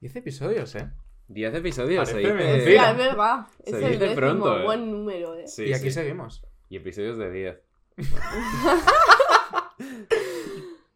[0.00, 0.90] 10 episodios, ¿eh?
[1.28, 2.08] 10 episodios.
[2.08, 2.70] Parece se dice-.
[2.70, 3.46] Mira, es verdad.
[3.64, 4.64] Se Es el dice décimo, pronto, ¿eh?
[4.64, 5.46] buen número, eh.
[5.46, 5.92] Sí, y aquí sí.
[5.92, 6.44] seguimos.
[6.68, 7.60] Y episodios de 10.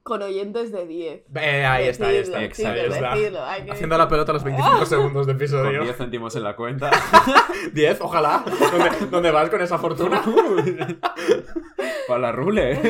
[0.02, 1.22] Con oyentes de 10.
[1.34, 2.38] Eh, ahí está, ahí está.
[2.38, 3.14] Decirlo, ahí está.
[3.14, 5.82] decirlo, que Haciendo la pelota a los 25 segundos de Con episodio.
[5.82, 6.90] 10 céntimos en la cuenta.
[7.72, 8.44] 10, ojalá.
[8.70, 10.22] ¿Dónde, dónde vas con esa fortuna?
[12.08, 12.80] Para la rule.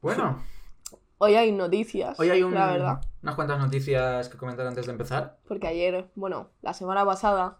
[0.00, 0.44] Bueno,
[1.18, 3.00] Hoy hay noticias, hoy hay un- la verdad.
[3.22, 5.38] unas cuantas noticias que comentar antes de empezar.
[5.48, 7.58] Porque ayer, bueno, la semana pasada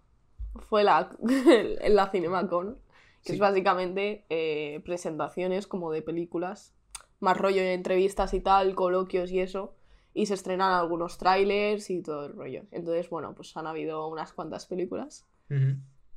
[0.68, 1.08] fue la,
[1.80, 2.78] en la CinemaCon,
[3.22, 3.32] que Sí.
[3.34, 6.74] es básicamente eh, presentaciones como de películas,
[7.18, 9.74] más rollo de entrevistas y tal, coloquios y eso,
[10.12, 12.62] y se estrenan algunos trailers y todo el rollo.
[12.72, 15.26] Entonces, bueno, pues han habido unas cuantas películas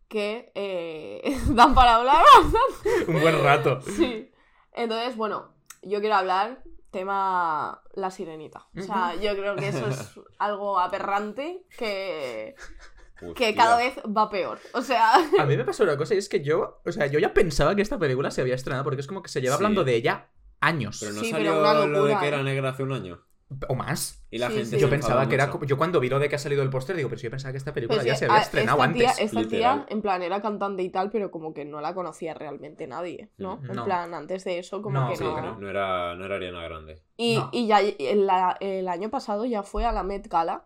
[0.09, 1.21] que eh,
[1.53, 2.23] dan para hablar.
[3.07, 3.79] Un buen rato.
[3.81, 4.29] sí.
[4.73, 5.49] Entonces, bueno,
[5.83, 8.67] yo quiero hablar tema La Sirenita.
[8.77, 12.55] O sea, yo creo que eso es algo aberrante que
[13.35, 14.59] que cada vez va peor.
[14.73, 17.19] O sea, A mí me pasó una cosa y es que yo, o sea, yo
[17.19, 19.63] ya pensaba que esta película se había estrenado porque es como que se lleva Sí.
[19.63, 20.29] hablando de ella
[20.61, 22.43] años Pero no Sí, salió pero una lo de que era eh.
[22.43, 23.21] negra hace un año.
[23.67, 24.23] O más.
[24.29, 24.79] Y la Sí, gente sí.
[24.79, 27.09] Yo pensaba que era yo cuando vi lo de que ha salido el póster digo,
[27.09, 28.93] pero si yo pensaba que esta película pues ya sí, se había a- estrenado esta
[28.93, 29.25] tía, antes.
[29.25, 29.85] esta literal.
[29.85, 33.31] tía, en plan, era cantante y tal, pero como que no la conocía realmente nadie,
[33.37, 33.57] ¿no?
[33.57, 33.85] Mm, En no.
[33.85, 35.41] plan, antes de eso, como No, que Sí, no.
[35.41, 37.01] no, no era, no era Ariana Grande.
[37.17, 37.49] Y, No.
[37.51, 40.65] y ya el, la- el año pasado ya fue a la Met Gala.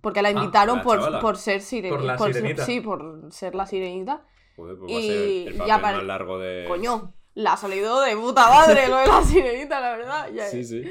[0.00, 1.96] Porque la Ah, invitaron la por, por ser sirenita.
[1.96, 2.64] Por la sirenita.
[2.64, 4.22] sí, por ser la sirenita.
[4.56, 6.64] Joder, pues va a Y ser el papel ya pare- más largo de.
[6.68, 10.28] Coño, la ha salido de puta madre lo de la sirenita, la verdad.
[10.32, 10.82] Ya- Sí, sí.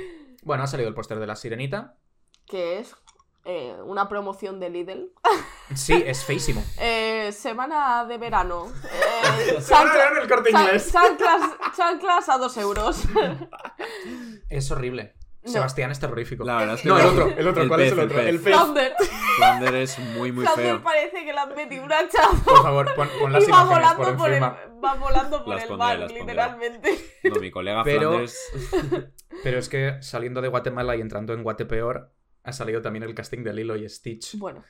[0.47, 1.95] Bueno, ha salido el póster de la sirenita.
[2.45, 2.95] Que es
[3.43, 5.11] eh, una promoción de Lidl.
[5.75, 6.63] Sí, es feísimo.
[6.79, 8.71] Eh, semana de verano.
[8.85, 10.89] Eh, Semana de verano en el Corte Inglés.
[10.93, 11.41] chanclas,
[11.75, 13.03] chanclas a dos euros.
[14.49, 15.15] Es horrible.
[15.43, 15.51] No.
[15.51, 16.43] Sebastián es terrorífico.
[16.45, 17.63] La verdad es que No, el otro, el otro.
[17.63, 18.17] El ¿Cuál es pez, el el otro?
[18.17, 18.27] pez.
[18.29, 18.53] El pez.
[18.55, 18.95] Flounder.
[19.37, 20.83] Flounder es muy, muy Flounder feo.
[20.83, 23.97] parece que le han metido un hachazo Por favor, pon, pon las y va imágenes
[23.97, 27.19] volando por, el, va volando por Las el pondré, mar, literalmente.
[27.25, 28.37] No, mi colega Pero- Flanders.
[29.43, 32.11] Pero es que saliendo de Guatemala y entrando en Guatepeor,
[32.43, 34.37] ha salido también el casting de Lilo y Stitch.
[34.37, 34.63] Bueno,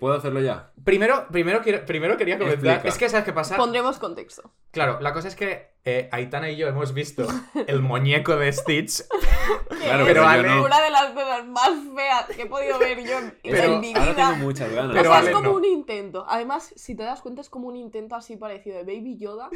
[0.00, 0.70] ¿Puedo hacerlo ya?
[0.84, 2.74] Primero, primero, quiero- primero quería comentar.
[2.74, 2.88] Explica.
[2.88, 3.56] Es que, ¿sabes qué pasa?
[3.56, 4.52] pondremos contexto.
[4.70, 7.26] Claro, la cosa es que eh, Aitana y yo hemos visto
[7.66, 9.02] el muñeco de Stitch.
[9.82, 10.64] Claro, Pero yo Ale- no.
[10.64, 13.92] Una de las cosas más feas que he podido ver yo en, Pero en mi
[13.94, 14.14] Ahora vida.
[14.30, 14.92] tengo muchas ganas.
[14.96, 15.54] Pero o sea, Ale es como no.
[15.56, 16.26] un intento.
[16.28, 19.48] Además, si te das cuenta, es como un intento así parecido de Baby Yoda,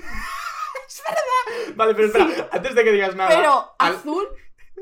[1.76, 3.30] Vale, pero espera, antes de que digas nada.
[3.34, 4.28] pero al- azul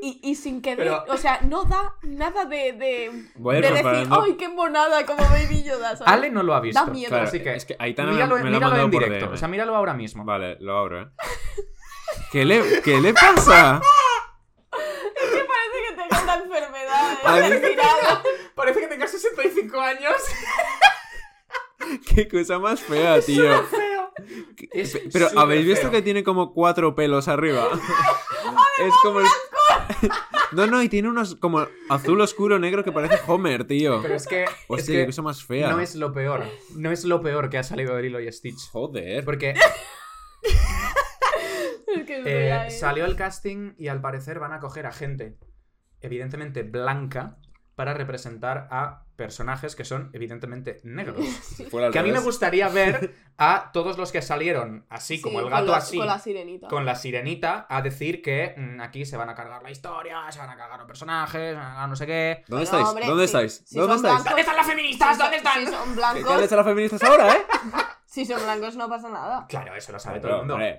[0.03, 4.09] y, y sin que dé- Pero- O sea, no da nada de, de, de decir.
[4.11, 5.05] ¡ay, qué monada!
[5.05, 5.97] Como Baby Yoda.
[5.97, 6.13] ¿sabes?
[6.13, 6.85] Ale no lo ha visto.
[6.85, 7.09] Da miedo.
[7.11, 9.27] Claro, Así que, es que Aitana me, míralo, me lo ha míralo en por directo.
[9.27, 9.35] DM.
[9.35, 10.25] O sea, míralo ahora mismo.
[10.25, 11.07] Vale, lo abro, ¿eh?
[12.33, 13.81] ¿Qué le, ¿Qué le pasa?
[14.71, 17.13] que parece que tenga una enfermedad.
[17.13, 17.43] ¿eh?
[17.43, 18.23] mí- respirada.
[18.55, 20.15] Parece que tengas 65 años.
[22.15, 23.45] Qué cosa más fea, tío.
[24.57, 25.91] ¿Qué- Es Pero habéis visto feo.
[25.91, 27.67] que tiene como cuatro pelos arriba.
[28.87, 29.27] es como el...
[30.53, 34.03] No, no, y tiene unos como azul oscuro negro que parece Homer, tío.
[34.03, 35.71] Pero es que, es Hostia, que qué cosa más fea.
[35.71, 36.43] no es lo peor.
[36.75, 38.69] No es lo peor que ha salido de Lilo y Stitch.
[38.73, 39.25] Joder.
[39.25, 39.55] Porque
[41.87, 42.71] Es que es eh, verdad, ¿eh?
[42.71, 45.37] salió el casting y al parecer van a coger a gente,
[46.01, 47.39] evidentemente blanca,
[47.75, 51.19] para representar a personajes que son evidentemente negros.
[51.93, 55.45] Que a mí me gustaría ver a todos los que salieron así, Sí, como el
[55.45, 56.69] con gato la- así, Con la sirenita.
[56.69, 60.39] con la sirenita, a decir que mm, aquí se van a cargar la historia, se
[60.39, 62.45] van a cargar los personajes, a no sé qué.
[62.49, 62.87] ¿Dónde estáis?
[62.89, 63.63] hombre, ¿Dónde estáis?
[63.67, 64.15] si ¿Dónde estáis?
[64.15, 65.17] blancos- ¿Dónde están las feministas?
[65.17, 65.65] Si ¿Dónde son- están?
[65.67, 67.43] Si son ¿Qué blancos, tal están las feministas ahora, eh?
[68.07, 69.47] si son blancos no pasa nada.
[69.49, 70.55] Claro, eso lo sabe todo el mundo.
[70.55, 70.79] hombre,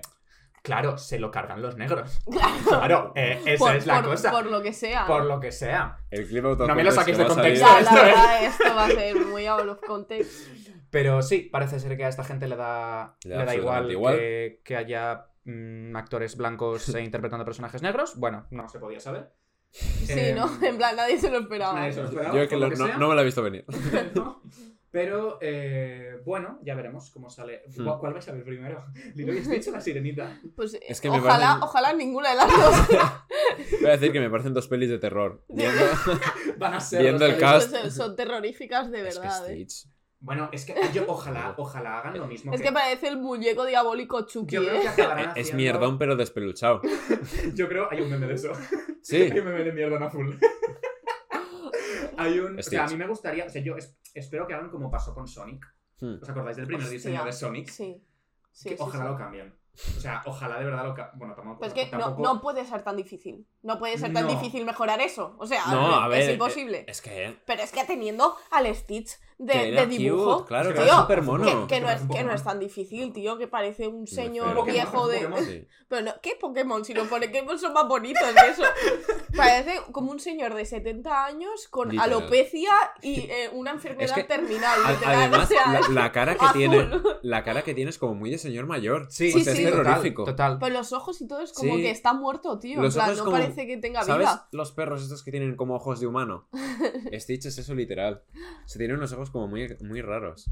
[0.62, 2.20] Claro, se lo cargan los negros.
[2.30, 2.54] Claro.
[2.68, 4.30] Claro, eh, esa Por- es la por- cosa.
[4.30, 5.06] Por lo que sea.
[5.06, 5.98] Por lo que sea.
[6.10, 8.88] el No me lo saquéis de contexto, Ya, esto la es- verdad, esto va a
[8.90, 10.48] ser muy out of context.
[10.90, 13.88] Pero sí, parece ser que a esta gente le da, Le le da igual.
[13.88, 18.16] Que, que haya mm, actores blancos eh, interpretando personajes negros.
[18.16, 19.32] Bueno, no se podía saber.
[19.70, 20.48] Sí, Eh, ¿no?
[20.64, 21.72] En plan, nadie se lo esperaba.
[21.74, 23.64] nadie se lo esperaba, Yo es que lo- lo no, me la he visto venir.
[24.14, 24.42] No.
[24.92, 27.62] Pero eh, bueno, ya veremos cómo sale.
[27.76, 27.88] Hmm.
[27.98, 28.84] ¿Cuál, vais a ver primero?
[29.14, 30.38] ¿Lilo y Stitch o la sirenita?
[30.54, 32.88] Pues Es que me ojalá, parecen- ojalá ninguna de las dos.
[33.80, 35.42] Voy a decir que me parecen dos pelis de terror.
[35.48, 35.80] Viendo,
[36.58, 37.70] Van a ser Viendo el que- cast.
[37.74, 39.54] Son, son terroríficas de Es que verdad, ¿eh?
[39.66, 39.88] Stitch.
[40.20, 42.52] Bueno, es que yo ojalá, ojalá hagan lo mismo.
[42.52, 44.80] Es que parece el muñeco diabólico Chucky, yo creo ¿eh?
[44.82, 46.80] que acabarán Es mierdón, pero despeluchado.
[47.54, 48.52] Yo creo hay un meme de eso.
[49.02, 49.16] Sí.
[49.16, 50.38] Hay un meme de mierda azul.
[52.16, 52.58] hay un.
[52.58, 53.46] O sea, a mí me gustaría.
[53.46, 55.64] O sea, yo es- espero que hagan como pasó con Sonic.
[56.00, 56.16] Hmm.
[56.22, 57.68] ¿Os acordáis del primer diseño de Sonic?
[57.68, 58.02] Sí.
[58.50, 59.10] Sí, que sí, ojalá sí.
[59.10, 59.54] lo cambien.
[59.96, 60.92] O sea, ojalá de verdad lo...
[60.94, 61.60] ca- Bueno, tampoco...
[61.60, 63.46] Pues es que no, tampoco- no puede ser tan difícil.
[63.62, 64.30] No puede ser tan No.
[64.30, 65.34] difícil mejorar eso.
[65.38, 66.20] O sea, No, a ver.
[66.22, 66.84] es imposible.
[66.86, 67.38] Es que.
[67.46, 70.36] Pero es que teniendo al Stitch de, de dibujo.
[70.38, 71.66] cute, claro, que tío, mono.
[71.66, 75.08] que, que no es, que no es tan difícil, tío, que parece un señor viejo
[75.08, 75.20] de.
[75.20, 75.66] Pokémon, Sí.
[75.88, 76.84] Pero no, ¿qué Pokémon?
[76.84, 78.62] Si los Pokémon son más bonitos que eso.
[79.36, 82.12] Parece como un señor de 70 años con Literal.
[82.12, 82.70] alopecia
[83.02, 84.78] y eh, una enfermedad que, terminal.
[84.88, 86.58] Literal, Además, o sea, la, cara que azul.
[86.58, 86.90] tiene.
[87.22, 89.06] La cara que tiene es como muy de señor mayor.
[89.10, 90.24] Sí, O sea, sí, es terrorífico.
[90.24, 90.58] Total.
[90.58, 91.82] Pero los ojos y todo es como Sí.
[91.82, 92.80] que está muerto, tío.
[92.80, 94.48] Los en plan, ojos no como- parece que tenga ¿Sabes vida.
[94.52, 96.48] los perros estos que tienen como ojos de humano?
[97.12, 98.22] Stitch es eso literal.
[98.66, 100.50] Se tienen unos ojos como muy, muy raros.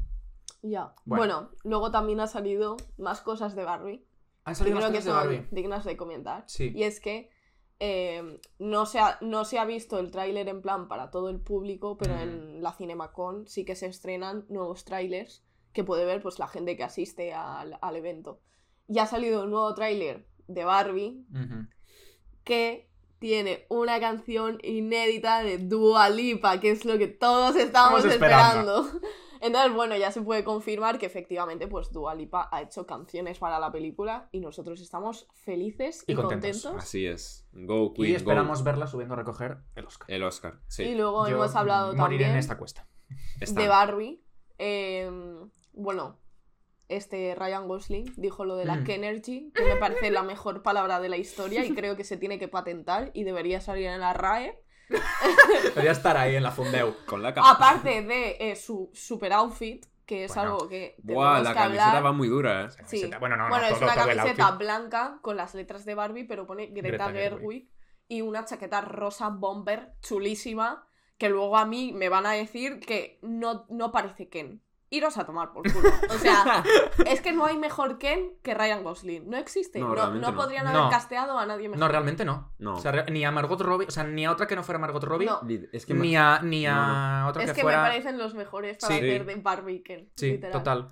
[0.61, 0.93] Ya.
[1.05, 1.23] Bueno.
[1.35, 1.51] Bueno.
[1.63, 4.05] luego también ha salido más cosas de Barbie.
[4.43, 5.47] Han salido creo que de son Barbie.
[5.51, 6.43] dignas de comentar.
[6.47, 6.71] Sí.
[6.75, 7.29] Y es que
[7.79, 11.39] eh, no, se ha, no se ha visto el tráiler en plan para todo el
[11.39, 12.19] público, pero Mm.
[12.19, 16.77] en la CinemaCon sí que se estrenan nuevos tráilers que puede ver pues la gente
[16.77, 18.39] que asiste al, al evento.
[18.87, 21.25] Y ha salido un nuevo tráiler de Barbie
[22.43, 22.90] que
[23.21, 28.81] tiene una canción inédita de Dua Lipa, que es lo que todos estábamos Estamos esperando.
[28.81, 29.07] esperando.
[29.41, 33.59] Entonces, bueno, ya se puede confirmar que efectivamente pues Dua Lipa ha hecho canciones para
[33.59, 36.63] la película y nosotros estamos felices y, Y contentos.
[36.63, 36.83] contentos.
[36.83, 37.47] Así es.
[37.51, 38.65] Go, Y Queen, esperamos go.
[38.65, 40.11] verla subiendo a recoger el Oscar.
[40.11, 40.59] El Oscar.
[40.67, 40.83] Sí.
[40.83, 42.87] Y luego Yo hemos hablado moriré también en esta cuesta.
[43.39, 43.61] Está.
[43.61, 44.23] de Barbie.
[44.57, 45.09] Eh,
[45.73, 46.17] bueno,
[46.95, 48.83] este Ryan Gosling dijo lo de la Mm.
[48.85, 52.37] Kenergy, que me parece la mejor palabra de la historia y creo que se tiene
[52.39, 54.57] que patentar y debería salir en la RAE.
[55.63, 56.93] Debería estar ahí en la Fundeu.
[57.05, 57.55] Con la camiseta.
[57.55, 60.51] Aparte de eh, su super outfit, que es Bueno.
[60.53, 62.05] algo que Buah, tenemos la que camiseta hablar.
[62.05, 62.67] va muy dura, eh.
[62.85, 63.09] Sí.
[63.19, 66.25] Bueno, no, no, bueno, es todo, una todo camiseta blanca con las letras de Barbie,
[66.25, 67.39] pero pone Greta, Greta Gerwig.
[67.39, 67.69] Gerwig
[68.09, 70.85] y una chaqueta rosa bomber chulísima,
[71.17, 74.61] que luego a mí me van a decir que no, no parece Ken.
[74.93, 75.89] Iros a tomar por culo.
[76.09, 76.63] O sea,
[77.07, 79.29] es que no hay mejor Ken que Ryan Gosling.
[79.29, 79.79] No existe.
[79.79, 80.37] No, No, realmente no no.
[80.37, 80.89] podrían haber No.
[80.89, 81.79] casteado a nadie mejor.
[81.79, 82.51] No, realmente no.
[82.59, 82.75] No.
[82.75, 84.79] O sea, re- ni a Margot Robbie, o sea, ni a otra que no fuera
[84.79, 85.29] Margot Robbie,
[85.71, 87.81] Es que ni a, ni a otra es que, que fuera...
[87.83, 88.99] me parecen los mejores para Sí.
[88.99, 90.09] hacer de Barbie y Ken.
[90.17, 90.51] Sí, literal.
[90.51, 90.91] total.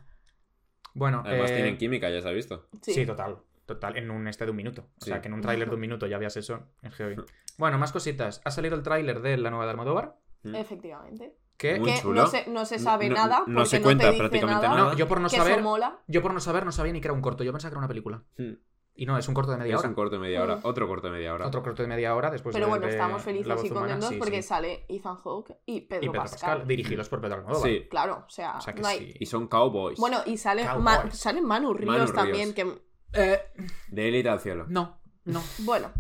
[0.93, 2.67] Bueno, Además eh, tienen química, ya se ha visto.
[2.81, 2.93] Sí.
[2.93, 3.05] Sí.
[3.05, 3.39] total.
[3.65, 4.87] Total, en un este de un minuto.
[4.99, 6.67] O sea, que en un tráiler de un minuto ya veas eso.
[6.81, 7.17] Es heavy.
[7.57, 8.41] Bueno, más cositas.
[8.43, 10.15] Ha salido el tráiler de la nueva de Almodóvar.
[10.43, 11.35] Efectivamente.
[11.59, 11.77] Que...
[11.79, 12.21] Muy que chulo.
[12.21, 13.43] no se, no se sabe No- nada.
[13.45, 14.77] no porque se no cuenta te dice prácticamente nada.
[14.77, 14.91] nada.
[14.93, 15.61] No, yo por no saber...
[15.61, 15.99] mola.
[16.07, 17.43] Yo por no saber no sabía ni que era un corto.
[17.43, 18.23] Yo pensaba que era una película.
[18.37, 18.53] Hmm.
[18.95, 19.87] Y no, es un corto de media Es hora.
[19.89, 20.55] un corto de media hora.
[20.57, 20.61] Mm.
[20.63, 21.47] Otro corto de media hora.
[21.47, 24.15] Otro corto de media hora después Pero de bueno, de estamos felices y contentos sí,
[24.17, 24.47] porque sí.
[24.49, 26.49] sale Ethan Hawke y Pedro, Y Pedro Pascal.
[26.49, 27.69] Pascal, dirigidos por Pedro Almodóvar.
[27.69, 27.87] Sí.
[27.89, 29.17] Claro, o sea, O sea que no hay- sí.
[29.21, 29.97] Y son cowboys.
[29.99, 30.65] Bueno, y sale.
[30.79, 32.13] Ma- sale Manu Ríos Manu Ríos.
[32.15, 32.81] también, que...
[33.13, 33.39] Eh,
[33.87, 34.65] De élite al cielo.
[34.67, 35.41] no, no.
[35.59, 35.91] Bueno,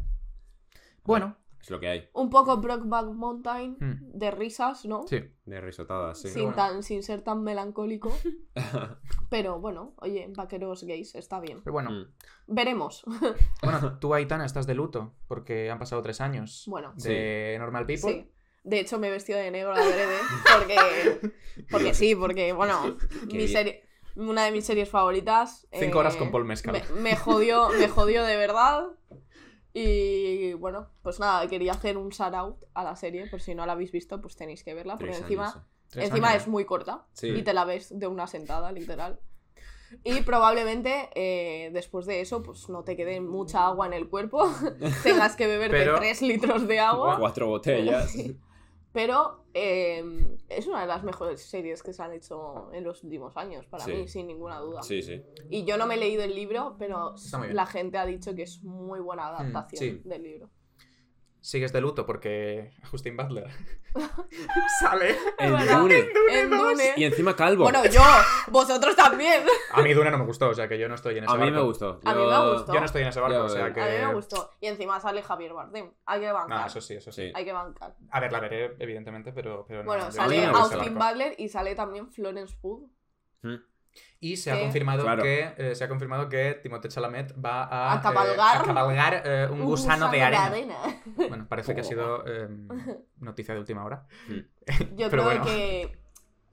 [1.03, 1.37] Bueno,
[1.69, 2.09] Es lo que hay.
[2.13, 4.09] un poco Brokeback Mountain Hmm.
[4.17, 5.05] de risas, ¿no?
[5.07, 5.21] sí.
[5.45, 6.29] De risotadas, sí.
[6.29, 6.55] sin, bueno.
[6.55, 8.11] tan, sin ser tan melancólico.
[9.29, 11.59] Pero bueno, oye, vaqueros gays, está bien.
[11.63, 12.05] Pero bueno, Mm.
[12.47, 13.03] Veremos.
[13.61, 18.11] bueno, tú, Aitana, estás de luto porque han pasado tres años Bueno, de Normal People.
[18.13, 18.31] sí.
[18.63, 20.17] De hecho, me he vestido de negro adrede
[20.57, 21.31] porque...
[21.71, 22.97] Porque sí, porque, bueno,
[23.31, 23.83] mi serie...
[24.15, 25.65] Una de mis series favoritas.
[25.71, 26.73] Cinco eh, horas con Paul Mescal.
[26.95, 28.87] Me, me jodió, me jodió de verdad.
[29.81, 33.65] Y bueno, pues nada, quería hacer un shout out a la serie, por si no
[33.65, 35.57] la habéis visto, pues tenéis que verla, porque Tres encima, años,
[35.95, 36.03] eh.
[36.05, 37.27] Encima es muy corta Sí.
[37.29, 39.19] y te la ves de una sentada, literal.
[40.03, 44.47] Y probablemente eh, después de eso, pues no te quede mucha agua en el cuerpo,
[45.03, 47.17] tengas que beberte Pero- 3 litros de agua.
[47.17, 48.13] Cuatro botellas.
[49.01, 50.03] Pero eh,
[50.49, 53.85] es una de las mejores series que se han hecho en los últimos años, para
[53.85, 53.93] Sí.
[53.93, 54.83] mí, sin ninguna duda.
[54.83, 55.23] Sí, sí.
[55.49, 57.15] Y yo no me he leído el libro, pero
[57.53, 60.01] la gente ha dicho que es muy buena adaptación sí.
[60.03, 60.49] del libro.
[61.41, 63.47] Sigues de luto porque Justin Butler
[64.79, 65.15] sale.
[65.37, 65.51] En.
[65.67, 66.09] Dune.
[66.31, 66.93] En Dune.
[66.97, 67.63] Y encima calvo.
[67.63, 68.01] Bueno, yo,
[68.49, 69.43] vosotros también.
[69.71, 71.37] A mí Dune no me gustó, o sea que yo no estoy en ese a
[71.37, 71.65] mí me barco.
[71.67, 71.99] gustó.
[72.03, 72.73] A mí me Yo- gustó.
[72.73, 73.81] Yo no estoy en ese barco, o sea que.
[73.81, 74.51] A mí me gustó.
[74.59, 75.91] Y encima sale Javier Bardem.
[76.05, 76.59] Hay que bancar.
[76.61, 77.31] No, eso sí, eso sí.
[77.33, 77.95] Hay que bancar.
[78.11, 79.85] A ver, la veré, evidentemente, pero, pero no.
[79.87, 81.09] Bueno, yo sale a Austin barco.
[81.11, 82.89] Butler y sale también Florence Pugh.
[83.43, 83.55] Mm.
[84.21, 85.23] Y se ha confirmado Claro.
[85.23, 88.57] que eh, se ha confirmado que Timothée Chalamet va a, A cabalgar.
[88.57, 90.51] eh, a cabalgar, eh, un, gusano, de arena.
[91.17, 91.27] Oh.
[91.29, 92.49] Bueno, parece que ha sido eh,
[93.17, 94.05] noticia de última hora.
[94.27, 95.45] Yo Pero creo bueno.
[95.45, 95.99] que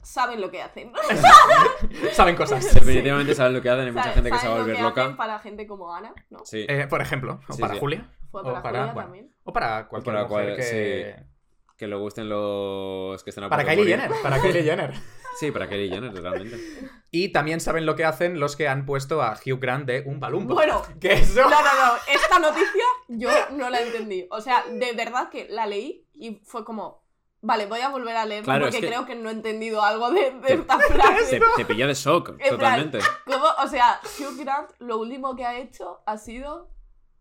[0.00, 0.92] saben lo que hacen.
[2.12, 2.72] Saben cosas.
[2.72, 3.86] Definitivamente saben lo que hacen.
[3.86, 5.16] Hay mucha gente que se va a volver loca.
[5.16, 6.44] para gente como Ana, ¿no?
[6.44, 6.64] Sí.
[6.68, 7.80] Eh, por ejemplo, o Sí, para sí.
[7.80, 8.08] Julia.
[8.30, 9.34] O para, para- Julia bueno, también.
[9.44, 11.36] O para cualquier para mujer cual- que...
[11.76, 13.96] Que le gusten los que estén a Para punto de Kylie.
[13.98, 14.22] Jenner.
[14.22, 14.94] Para Kylie Jenner.
[15.38, 16.56] Sí, para Kylie Jenner, realmente.
[17.24, 20.20] Y también saben lo que hacen los que han puesto a Hugh Grant de un
[20.20, 20.54] palumbo.
[20.54, 21.42] Bueno, Que eso...
[21.42, 21.92] No, no, no.
[22.12, 24.26] Esta noticia yo no la entendí.
[24.30, 27.04] O sea, de verdad que la leí y fue como.
[27.42, 29.82] Vale, voy a volver a leerlo Claro, porque es que- creo que no he entendido
[29.82, 31.38] algo de, de Te- esta frase.
[31.38, 32.98] Te, te pilla de shock, totalmente.
[33.24, 33.44] ¿Cómo?
[33.62, 36.70] O sea, Hugh Grant lo último que ha hecho ha sido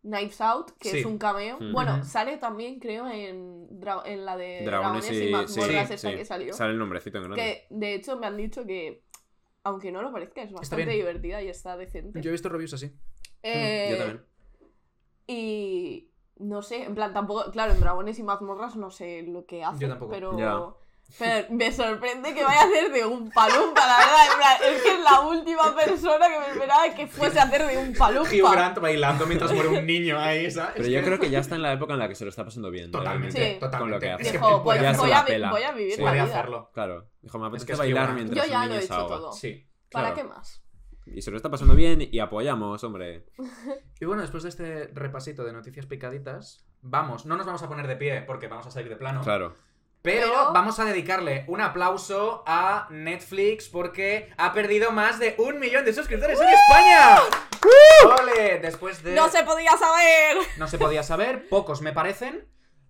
[0.01, 0.99] Knives Out, que Sí.
[0.99, 1.57] es un cameo.
[1.71, 3.67] Bueno, sale también, creo, en,
[4.05, 5.31] en la de Dragones Dragones y y.
[5.31, 6.15] mazmorras Sí, esa sí.
[6.15, 6.53] que salió.
[6.53, 7.41] Sale el nombrecito en grande.
[7.41, 9.03] Que de hecho me han dicho que,
[9.65, 12.22] aunque no lo parezca, es bastante divertida y está decente.
[12.22, 12.93] Yo he visto reviews así.
[13.41, 14.25] Eh, Yo también.
[15.27, 19.63] Y no sé, en plan, tampoco, claro, en Dragones y mazmorras no sé lo que
[19.63, 20.12] hace, Yo tampoco.
[20.12, 20.38] pero...
[20.38, 20.85] Ya.
[21.17, 24.25] Pero me sorprende que vaya a hacer de un palumpa, la verdad.
[24.31, 27.65] En plan, es que es la última persona que me esperaba que fuese a hacer
[27.67, 28.29] de un palumpa.
[28.29, 30.74] Hugh Grant bailando mientras muere un niño ahí, ¿sabes?
[30.75, 32.43] Pero yo creo que ya está en la época en la que se lo está
[32.43, 32.91] pasando bien.
[32.91, 33.59] Totalmente, realmente, Sí.
[33.62, 33.79] totalmente.
[33.79, 34.24] Con lo que hace.
[34.24, 36.01] Es que Dijo, voy, ya voy a, voy a vivir Sí.
[36.01, 36.24] la Puede vida.
[36.33, 36.69] hacerlo.
[36.74, 37.07] Claro.
[37.21, 38.85] Dijo, me apetece que es bailar Hugh mientras Yo ya un lo niño he se
[38.88, 39.15] hecho ahoga.
[39.15, 39.31] todo.
[39.31, 39.67] Sí.
[39.91, 40.15] ¿Para Claro.
[40.29, 40.62] qué más?
[41.05, 43.25] Y se lo está pasando bien y apoyamos, hombre.
[44.01, 47.88] Y bueno, después de este repasito de noticias picaditas, vamos, no nos vamos a poner
[47.88, 49.21] de pie porque vamos a salir de plano.
[49.21, 49.55] Claro.
[50.05, 55.59] Pero, Pero- vamos a dedicarle un aplauso a Netflix porque ha perdido más de un
[55.59, 57.17] millón de suscriptores en España.
[58.21, 58.59] ¡Ole!
[58.59, 59.15] Después de...
[59.15, 60.38] ¡No se podía saber!
[60.57, 62.47] no se podía saber, pocos me parecen.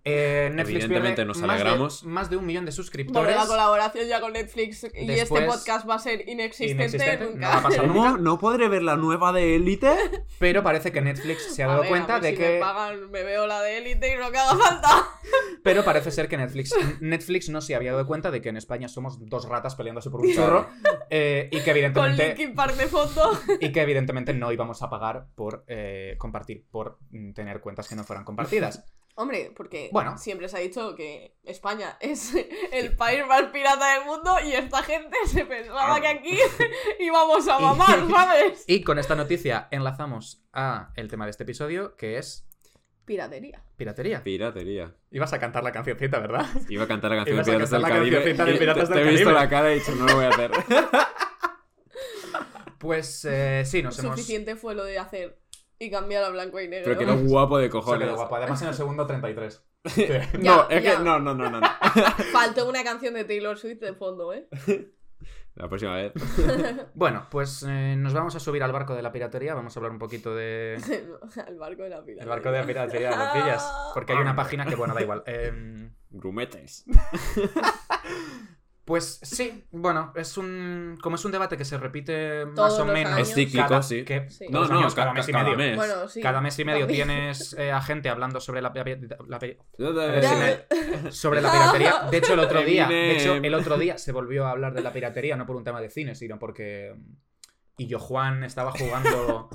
[0.08, 2.04] Eh, Netflix Evidentemente nos más de- alegramos.
[2.04, 3.36] Más de, un millón de suscriptores.
[3.36, 7.40] la colaboración ya con Netflix y Después- este podcast va a ser inexistente, Inexistente, nunca.
[7.40, 8.00] no va a pasar nunca.
[8.12, 8.18] ¿Cómo?
[8.20, 9.96] ¿No podré ver la nueva de Élite?
[10.40, 12.50] Pero parece que Netflix se ha dado ver, cuenta de si que...
[12.54, 14.90] me pagan, me veo la de élite y lo que haga falta.
[15.64, 18.88] Pero parece ser que Netflix, Netflix no se había dado cuenta de que en España
[18.88, 20.70] somos dos ratas peleándose por un chorro
[21.10, 23.40] eh, y, que Con evidentemente, Linkin Park de fondo.
[23.60, 27.00] y que evidentemente no íbamos a pagar por eh, compartir, por
[27.34, 28.86] tener cuentas que no fueran compartidas.
[29.18, 30.18] Hombre, porque Bueno.
[30.18, 32.34] siempre se ha dicho que España es
[32.72, 36.38] el país más pirata del mundo y esta gente se pensaba que aquí
[37.00, 38.64] íbamos a mamar, ¿sabes?
[38.68, 42.46] Y con esta noticia enlazamos a el tema de este episodio, que es
[43.06, 43.64] Piratería.
[43.78, 44.24] piratería.
[44.24, 44.96] Piratería.
[45.12, 46.48] Ibas a cantar la cancioncita, ¿verdad?
[46.70, 48.16] Iba a cantar la canción de Ibas a Piratas del cantar la Caribe.
[48.16, 49.42] cancioncita de Piratas te, del te he visto Caribe.
[49.44, 50.52] la cara y he dicho, no lo voy a hacer.
[52.80, 54.12] Pues eh, sí, nos hemos...
[54.16, 55.40] Suficiente fue lo de hacer
[55.80, 56.86] y cambiar a blanco y negro.
[56.86, 58.08] Pero quedó guapo de cojones.
[58.08, 58.36] quedó guapo.
[58.36, 59.64] Además en el segundo 33.
[59.86, 60.08] Sí.
[60.40, 60.98] No, Ya, es ya.
[60.98, 61.60] que no, no, no, no.
[61.60, 61.68] no.
[62.32, 64.48] Faltó una canción de Taylor Swift de fondo, ¿eh?
[65.56, 66.12] La próxima vez.
[66.96, 69.54] Bueno, pues eh, nos vamos a subir al barco de la piratería.
[69.54, 70.76] Vamos a hablar un poquito de...
[71.48, 72.24] Al barco de la piratería.
[72.24, 73.74] El barco de la piratería de las pillas.
[73.94, 75.24] Porque hay una página que, bueno, da igual.
[75.26, 76.84] Em, Grumetes.
[78.86, 80.98] Pues sí, bueno, es un.
[81.02, 83.14] Como es un debate que se repite más Todos o menos.
[83.14, 83.28] años.
[83.30, 84.06] Es cíclico, cada, sí.
[84.06, 84.46] que- Sí.
[84.50, 85.58] No, no, años, cada ca- mes y cada medio.
[85.58, 85.76] mes.
[85.76, 86.22] Bueno, sí.
[86.22, 87.08] Cada mes y medio también.
[87.08, 92.08] tienes eh, a gente hablando sobre la, la Eh, sobre la piratería.
[92.12, 94.82] De hecho, el otro día, de hecho, el otro día se volvió a hablar de
[94.82, 96.96] la piratería, no por un tema de cine, sino porque.
[97.78, 99.50] Y yo Juan estaba jugando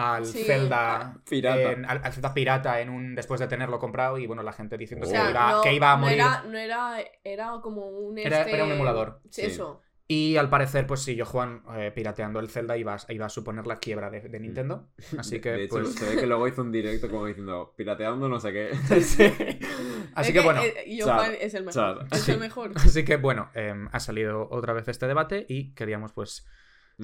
[0.00, 0.44] al Sí.
[0.44, 1.72] Zelda Pirata.
[1.72, 4.76] en- al, al Zelda pirata en un después de tenerlo comprado y bueno la gente
[4.78, 7.50] diciendo O que, sea, iba, no, que iba a no morir era, no era, era
[7.62, 8.18] como un.
[8.18, 9.20] Era- este- era un emulador.
[9.30, 9.46] Sí, Sí.
[9.48, 9.80] Eso.
[10.12, 13.28] y al parecer pues sí yo Juan eh, pirateando el Zelda iba, a- iba a
[13.28, 14.88] suponer la quiebra de, de Nintendo
[15.18, 18.28] así que De hecho, pues se ve que luego hizo un directo como diciendo, pirateando
[18.28, 18.70] no sé qué.
[20.14, 21.72] así Es que bueno eh, yo, Juan, es el mejor.
[21.98, 22.06] Chad.
[22.12, 22.32] Es Sí.
[22.32, 22.72] el mejor.
[22.74, 26.44] así que bueno em, ha salido otra vez este debate y queríamos pues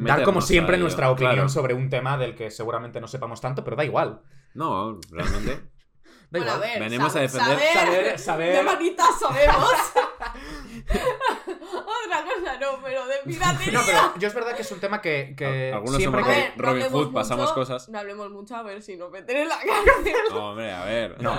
[0.05, 1.49] dar como siempre ello, nuestra opinión claro.
[1.49, 4.21] sobre un tema del que seguramente no sepamos tanto pero da igual
[4.55, 5.55] No, realmente.
[6.31, 9.65] da Bueno, a igual ver, Venimos sabe- a defender- Saber, Saber- saber- De manitas sabemos.
[10.87, 13.73] Otra cosa no, pero de piratería.
[13.79, 16.41] no pero yo es verdad que es un tema que, que Algunos siempre somos que-
[16.43, 17.89] ver, Robin no Hood, pasamos mucho, cosas.
[17.89, 20.15] No hablemos mucho a ver si nos meten en la cárcel.
[20.31, 21.21] No, hombre, a ver.
[21.23, 21.37] no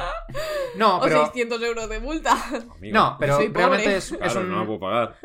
[0.76, 2.32] no O pero 600 euros de multa.
[2.76, 2.94] Amigo.
[2.94, 5.16] no pero realmente es, es Claro, un no lo puedo pagar.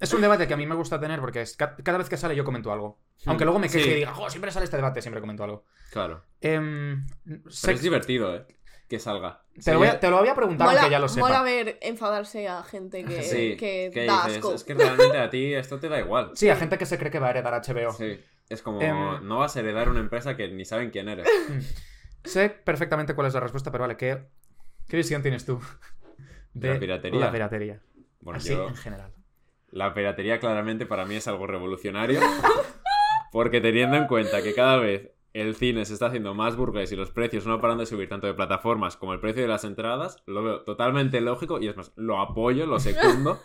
[0.00, 2.16] Es un debate que a mí me gusta tener porque es, ca- cada vez que
[2.16, 2.98] sale yo comento algo.
[3.26, 3.90] Aunque luego me queje Sí.
[3.90, 5.64] y diga, "Jo, siempre sale este debate, siempre comento algo.
[5.92, 6.24] Claro.
[6.40, 8.46] Em, Pero es divertido, ¿eh?
[8.88, 9.42] Que salga.
[9.62, 11.28] te, lo voy a, te lo voy a preguntar Mola, aunque ya lo sepa.
[11.28, 14.38] mola ver enfadarse a gente que, Sí, que ¿qué da dices?
[14.38, 14.54] asco.
[14.54, 16.32] Es que realmente a ti esto te da igual.
[16.34, 17.92] Sí, a gente que se cree que va a heredar HBO.
[17.92, 18.18] Sí.
[18.48, 21.28] Es como, Em, no vas a heredar una empresa que ni saben quién eres.
[22.24, 24.24] Sé perfectamente cuál es la respuesta, pero vale, ¿qué,
[24.88, 25.60] qué visión tienes tú
[26.52, 27.20] ¿De la piratería?
[27.20, 27.80] la piratería?
[28.20, 29.12] Bueno, Así yo, en general.
[29.70, 32.20] La piratería claramente para mí es algo revolucionario.
[33.32, 36.96] Porque teniendo en cuenta que cada vez el cine se está haciendo más burgués y
[36.96, 40.22] los precios no paran de subir tanto de plataformas como el precio de las entradas,
[40.26, 43.40] lo veo totalmente lógico y es más, lo apoyo, lo secundo.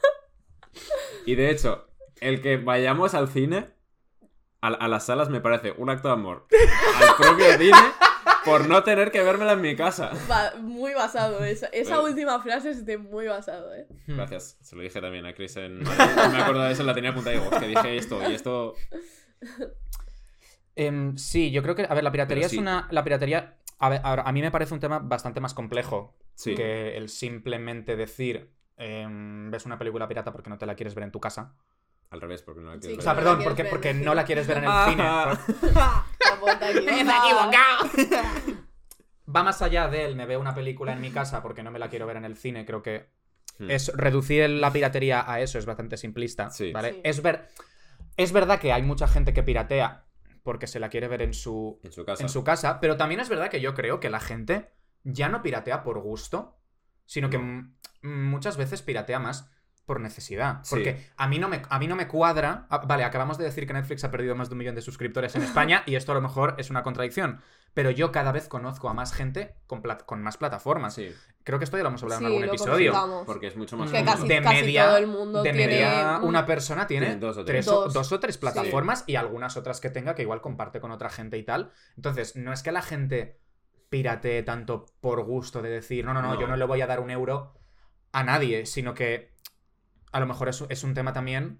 [1.28, 1.88] Y de hecho,
[2.22, 3.70] el que vayamos al cine,
[4.62, 6.48] a, a las salas, me parece un acto de amor
[7.00, 7.78] al propio cine
[8.46, 10.12] por no tener que vérmela en mi casa.
[10.30, 11.44] Va- muy basado.
[11.44, 13.88] Esa, esa última frase es de muy basado, ¿eh?
[14.08, 15.90] Gracias, se lo dije también a Chris en me
[16.42, 18.76] acordaba de eso, la tenía apuntada y digo, "Es que dije esto y esto.
[20.76, 22.88] Em, sí, yo creo que, a ver, la piratería es una...
[22.92, 26.54] La piratería, a, ver, a mí me parece un tema bastante más complejo Sí.
[26.54, 31.06] que el simplemente decir em, ves una película pirata porque no te la quieres ver
[31.06, 31.56] en tu casa.
[32.12, 33.04] Al revés, porque no la Sí, quiero O ver.
[33.04, 33.70] sea, perdón, quieres porque, ver.
[33.72, 34.90] porque no la quieres ver en el Ajá.
[34.92, 35.04] cine.
[35.74, 38.36] La puta equivocada.
[39.36, 41.80] Va más allá de él, me veo una película en mi casa porque no me
[41.80, 42.66] la quiero ver en el cine.
[42.66, 43.10] Creo que
[43.58, 43.72] Hmm.
[43.72, 46.50] es reducir la piratería a eso es bastante simplista.
[46.50, 46.72] Sí.
[46.74, 46.94] ¿vale?
[46.96, 47.02] Sí.
[47.06, 47.48] Es, ver,
[48.18, 50.06] es verdad que hay mucha gente que piratea
[50.44, 52.22] porque se la quiere ver en su, En su casa.
[52.22, 55.42] en su casa, pero también es verdad que yo creo que la gente ya no
[55.42, 56.60] piratea por gusto,
[57.06, 57.74] sino que No.
[58.04, 59.50] muchas veces piratea más
[59.86, 60.60] por necesidad.
[60.64, 60.70] Sí.
[60.76, 62.66] Porque a, mí no me, a mí no me cuadra.
[62.70, 65.36] ah, vale, acabamos de decir que Netflix ha perdido más de un millón de suscriptores
[65.36, 67.42] en España y esto a lo mejor es una contradicción.
[67.74, 70.94] Pero yo cada vez conozco a más gente con, plat- con más plataformas.
[70.96, 71.14] Sí,
[71.44, 73.24] Creo que esto ya lo hemos hablado en algún episodio.
[73.26, 75.68] porque es mucho más Que casi, de casi media- todo el mundo de tiene...
[75.68, 77.68] media, un- una persona tiene, Tiene dos o tres tres.
[77.68, 78.12] o, Dos.
[78.12, 78.42] o tres Sí.
[78.42, 81.72] plataformas y algunas otras que tenga que igual comparte con otra gente y tal.
[81.98, 83.40] Entonces, no es que la gente
[83.90, 86.40] piratee tanto por gusto de decir, no, no, no, No.
[86.40, 87.54] yo no le voy a dar un euro
[88.14, 89.35] a nadie, sino que
[90.16, 91.60] a lo mejor es, es un tema también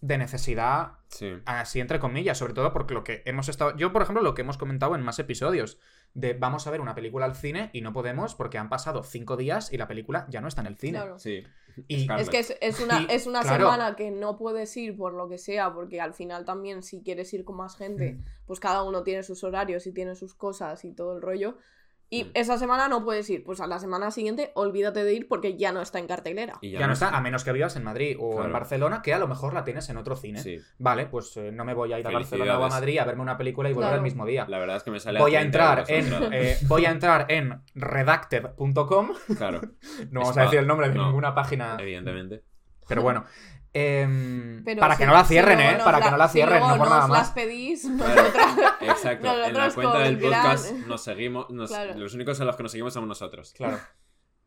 [0.00, 1.34] de necesidad, Sí.
[1.44, 3.76] así entre comillas, sobre todo porque lo que hemos estado...
[3.76, 5.78] Yo, por ejemplo, lo que hemos comentado en más episodios,
[6.14, 9.36] de vamos a ver una película al cine y no podemos porque han pasado cinco
[9.36, 11.00] días y la película ya no está en el cine.
[11.00, 11.18] Claro.
[11.18, 11.44] Sí.
[11.86, 12.10] Y.
[12.18, 13.66] Es que es, es una, Y, es una claro.
[13.70, 17.30] semana que no puedes ir por lo que sea, porque al final también si quieres
[17.34, 20.92] ir con más gente, pues cada uno tiene sus horarios y tiene sus cosas y
[20.94, 21.58] todo el rollo.
[22.12, 22.30] Y Mm.
[22.34, 25.70] esa semana no puedes ir, pues a la semana siguiente olvídate de ir porque ya
[25.70, 26.54] no está en cartelera.
[26.60, 28.52] Y ya, no está, a menos que vivas en Madrid o en.
[28.52, 30.40] Barcelona, que a lo mejor la tienes en otro cine.
[30.42, 30.58] Sí.
[30.78, 32.68] Vale, pues eh, no me voy a ir a Barcelona o a.
[32.68, 33.96] Madrid a verme una película y volver Claro.
[33.98, 34.44] el mismo día.
[34.48, 35.46] La verdad es que me sale Voy a 30
[35.78, 39.12] entrar en eh, voy a entrar en redacted.com.
[39.36, 39.60] Claro,
[40.10, 41.06] No vamos a decir el nombre de no.
[41.06, 42.42] ninguna página, evidentemente.
[42.88, 43.24] pero bueno.
[43.72, 45.78] Em, para si- que no la cierren, ¿eh?
[45.84, 47.30] Para la- que no la cierren, no por nos nada las más.
[47.30, 48.22] pedís, Claro.
[48.22, 49.26] nosotras- Exacto.
[49.32, 51.50] en la Nosotros cuenta con del podcast gran- nos seguimos.
[51.50, 51.94] nos- Claro.
[51.94, 53.54] Los únicos en los que nos seguimos somos nosotros.
[53.56, 53.78] Claro.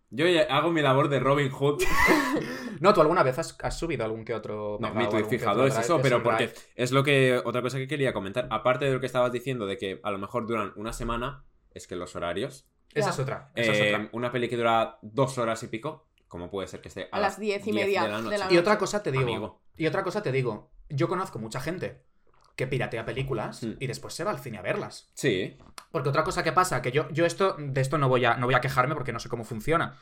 [0.10, 1.82] Yo hago mi labor de Robin Hood.
[2.80, 5.78] No, ¿tú alguna vez has, has subido algún que otro No, mi que fijado es
[5.78, 6.60] eso, pero porque drive.
[6.76, 7.42] es lo que.
[7.46, 8.48] Otra cosa que quería comentar.
[8.52, 11.88] Aparte de lo que estabas diciendo de que a lo mejor duran una semana, es
[11.88, 12.68] que los horarios.
[12.94, 13.52] Esa es otra.
[13.56, 14.10] Esa es eh, otra.
[14.12, 17.20] una peli que dura dos horas y pico, ¿cómo puede ser que esté a, A
[17.20, 18.46] las diez y media de la de noche?
[18.50, 19.24] Y otra cosa te digo.
[19.24, 19.62] Amigo.
[19.78, 20.72] Y otra cosa te digo.
[20.90, 22.02] Yo conozco mucha gente
[22.56, 23.74] que piratea películas Mm.
[23.80, 25.12] y después se va al cine a verlas.
[25.14, 25.56] Sí,
[25.92, 28.48] Porque otra cosa que pasa, que yo, yo esto, de esto no voy, a, no
[28.48, 29.96] voy a quejarme porque no sé cómo funciona.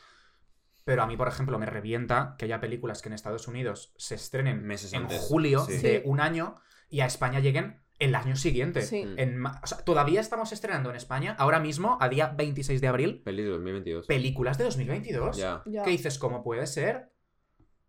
[0.85, 4.15] Pero a mí, por ejemplo, me revienta que haya películas que en Estados Unidos se
[4.15, 5.77] estrenen Meses en antes, julio sí.
[5.79, 6.55] de un año
[6.89, 8.81] y a España lleguen el año siguiente.
[8.81, 9.05] Sí.
[9.05, 9.19] Mm.
[9.19, 13.21] En o sea, todavía estamos estrenando en España, ahora mismo, a día 26 de abril,
[13.23, 14.07] peli de 2022.
[14.07, 15.37] películas de 2022.
[15.37, 15.61] Ya.
[15.65, 15.83] Ya.
[15.83, 16.17] ¿Qué dices?
[16.19, 17.11] ¿Cómo puede ser?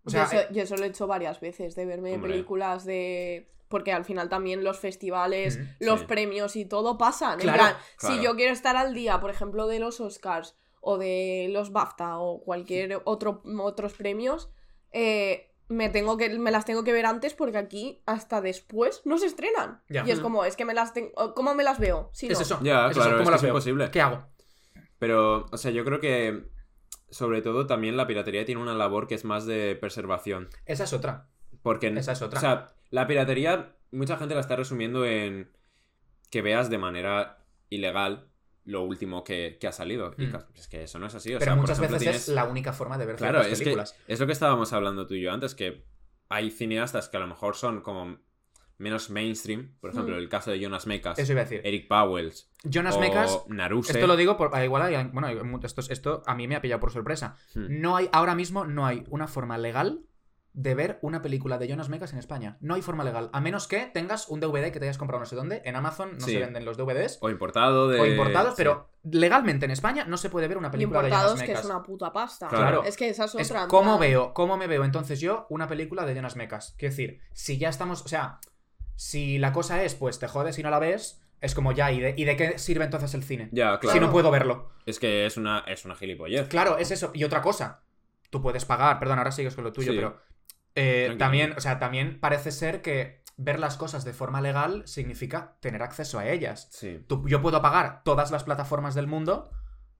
[0.04, 2.32] O yo, sea, eso, eh, yo eso lo he hecho varias veces, de verme Hombre.
[2.32, 3.48] películas de...
[3.68, 6.06] Porque al final también los festivales, Mm, los sí.
[6.06, 7.40] premios y todo pasan.
[7.40, 7.78] En plan, claro.
[8.16, 12.18] si yo quiero estar al día, por ejemplo, de los Oscars o de los BAFTA
[12.18, 14.50] o cualquier otro otros premios,
[14.90, 19.18] eh, me tengo que me las tengo que ver antes porque aquí hasta después no
[19.18, 19.82] se estrenan.
[19.88, 20.04] Ya.
[20.06, 21.34] Y es como, es que me las tengo...
[21.34, 22.10] ¿Cómo me las veo?
[22.12, 22.44] Si ¿qué es no?
[22.44, 22.60] eso?
[22.62, 23.00] Ya, ¿Qué es eso?
[23.00, 23.50] claro, ¿Cómo es que las es veo?
[23.50, 23.90] imposible.
[23.90, 24.26] ¿Qué hago?
[24.98, 26.44] Pero, o sea, yo creo que.
[27.10, 30.48] Sobre todo también la piratería tiene una labor que es más de preservación.
[30.64, 31.28] Esa es otra.
[31.62, 31.88] Porque.
[31.88, 32.38] Esa es otra.
[32.38, 35.50] O sea, la piratería, mucha gente la está resumiendo en
[36.30, 38.31] que veas de manera ilegal
[38.64, 40.14] lo último que, que ha salido.
[40.16, 40.34] Mm.
[40.54, 41.30] es que eso no es así.
[41.34, 43.38] O Pero sea, por muchas ejemplo, veces tienes- es la única forma de ver Claro,
[43.40, 43.96] ciertas es que películas.
[44.06, 45.84] es lo que estábamos hablando tú y yo antes, que
[46.28, 48.18] hay cineastas que a lo mejor son como
[48.78, 49.74] menos mainstream.
[49.80, 50.18] Por ejemplo, Mm.
[50.18, 51.60] el caso de Jonas Mekas, Eso iba a decir.
[51.64, 53.92] Eric Powells Jonas o Mekas, Naruse.
[53.92, 54.50] esto lo digo por.
[54.54, 55.04] ah, Igual hay.
[55.12, 55.28] Bueno,
[55.62, 57.36] esto, esto a mí me ha pillado por sorpresa.
[57.54, 57.80] Hmm.
[57.80, 58.08] No hay.
[58.12, 60.00] Ahora mismo no hay una forma legal
[60.54, 62.58] de ver una película de Jonas Mekas en España.
[62.60, 63.30] No hay forma legal.
[63.32, 65.62] A menos que tengas un DVD que te hayas comprado no sé dónde.
[65.64, 66.32] En Amazon no Sí.
[66.32, 67.18] se venden los DVDs.
[67.22, 67.98] O importado de...
[67.98, 68.54] O importados, sí.
[68.58, 71.52] pero legalmente en España no se puede ver una Y película de importados, Jonas que
[71.52, 71.64] Mekas.
[71.64, 72.48] es una puta pasta.
[72.48, 72.84] Claro.
[72.84, 73.66] Es que esa es otra.
[73.66, 76.74] cómo veo, cómo me veo entonces yo una película de Jonas Mekas.
[76.76, 78.38] Quiero decir, si ya estamos, o sea,
[78.94, 82.00] si la cosa es, pues te jodes y no la ves, es como ya, ¿y
[82.00, 83.48] de, ¿y de qué sirve entonces el cine?
[83.52, 83.94] Ya, claro.
[83.94, 84.70] Si no puedo verlo.
[84.86, 86.46] Es que es una, es una gilipollez.
[86.48, 87.10] Claro, es eso.
[87.14, 87.80] Y otra cosa,
[88.30, 89.96] tú puedes pagar, perdón, ahora sigues con lo tuyo, Sí.
[89.98, 90.20] pero
[90.74, 95.56] eh, también, o sea, también parece ser que ver las cosas de forma legal significa
[95.60, 96.68] tener acceso a ellas.
[96.70, 99.50] Sí, Tú- yo puedo pagar todas las plataformas del mundo,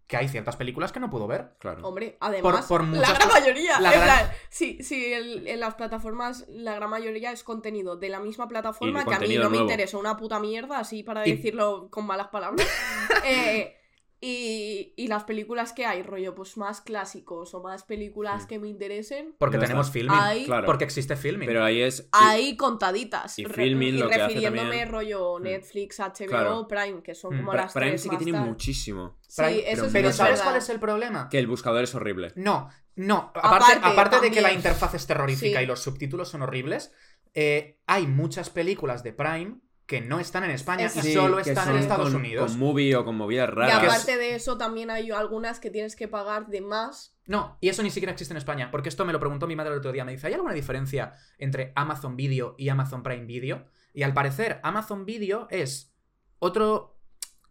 [0.07, 1.55] que hay ciertas películas que no puedo ver.
[1.59, 1.87] claro.
[1.87, 3.81] Hombre, además, por la gran mayoría.
[3.81, 7.97] la en gran- plan, sí, sí, el- en las plataformas la gran mayoría es contenido
[7.97, 11.27] de la misma plataforma que a mí no me interesa una puta mierda, así para
[11.27, 12.67] Y- decirlo con malas palabras.
[13.25, 13.77] Eh,
[14.25, 18.69] Y, y las películas que hay, rollo, pues más clásicos o más películas que me
[18.69, 19.93] interesen, Porque tenemos está.
[19.99, 20.45] filming.
[20.47, 20.65] Claro.
[20.67, 21.49] Porque existe filming.
[21.49, 22.09] Pero ahí es.
[22.13, 23.37] hay contaditas.
[23.41, 25.43] y Re- Filmin y lo que hace refiriéndome también- rollo Mm.
[25.43, 26.69] Netflix, HBO, Claro.
[26.69, 27.39] Prime, que son Mm.
[27.39, 29.19] como Pra- las Prime tres sí que más tiene muchísimo.
[29.27, 31.29] Sí, Prime- eso pero es ¿sabes cuál es el problema?
[31.29, 32.33] Que el buscador es horrible.
[32.37, 33.33] No, no.
[33.35, 35.65] Aparte, Aparte, aparte de que la interfaz es terrorífica Sí.
[35.65, 36.93] y los subtítulos son horribles,
[37.35, 39.57] eh, hay muchas películas de Prime
[39.92, 42.50] que no están en España y solo están en Estados con- Unidos.
[42.52, 43.83] Con movie o con movidas Y raras.
[43.83, 47.14] es- aparte de eso, también hay algunas que tienes que pagar de más.
[47.26, 49.72] No, y eso ni siquiera existe en España, porque esto me lo preguntó mi madre
[49.72, 50.05] el otro día.
[50.07, 53.66] Me dice, ¿hay alguna diferencia entre Amazon Video y Amazon Prime Video?
[53.92, 55.94] Y al parecer, Amazon Video es
[56.38, 56.98] otro,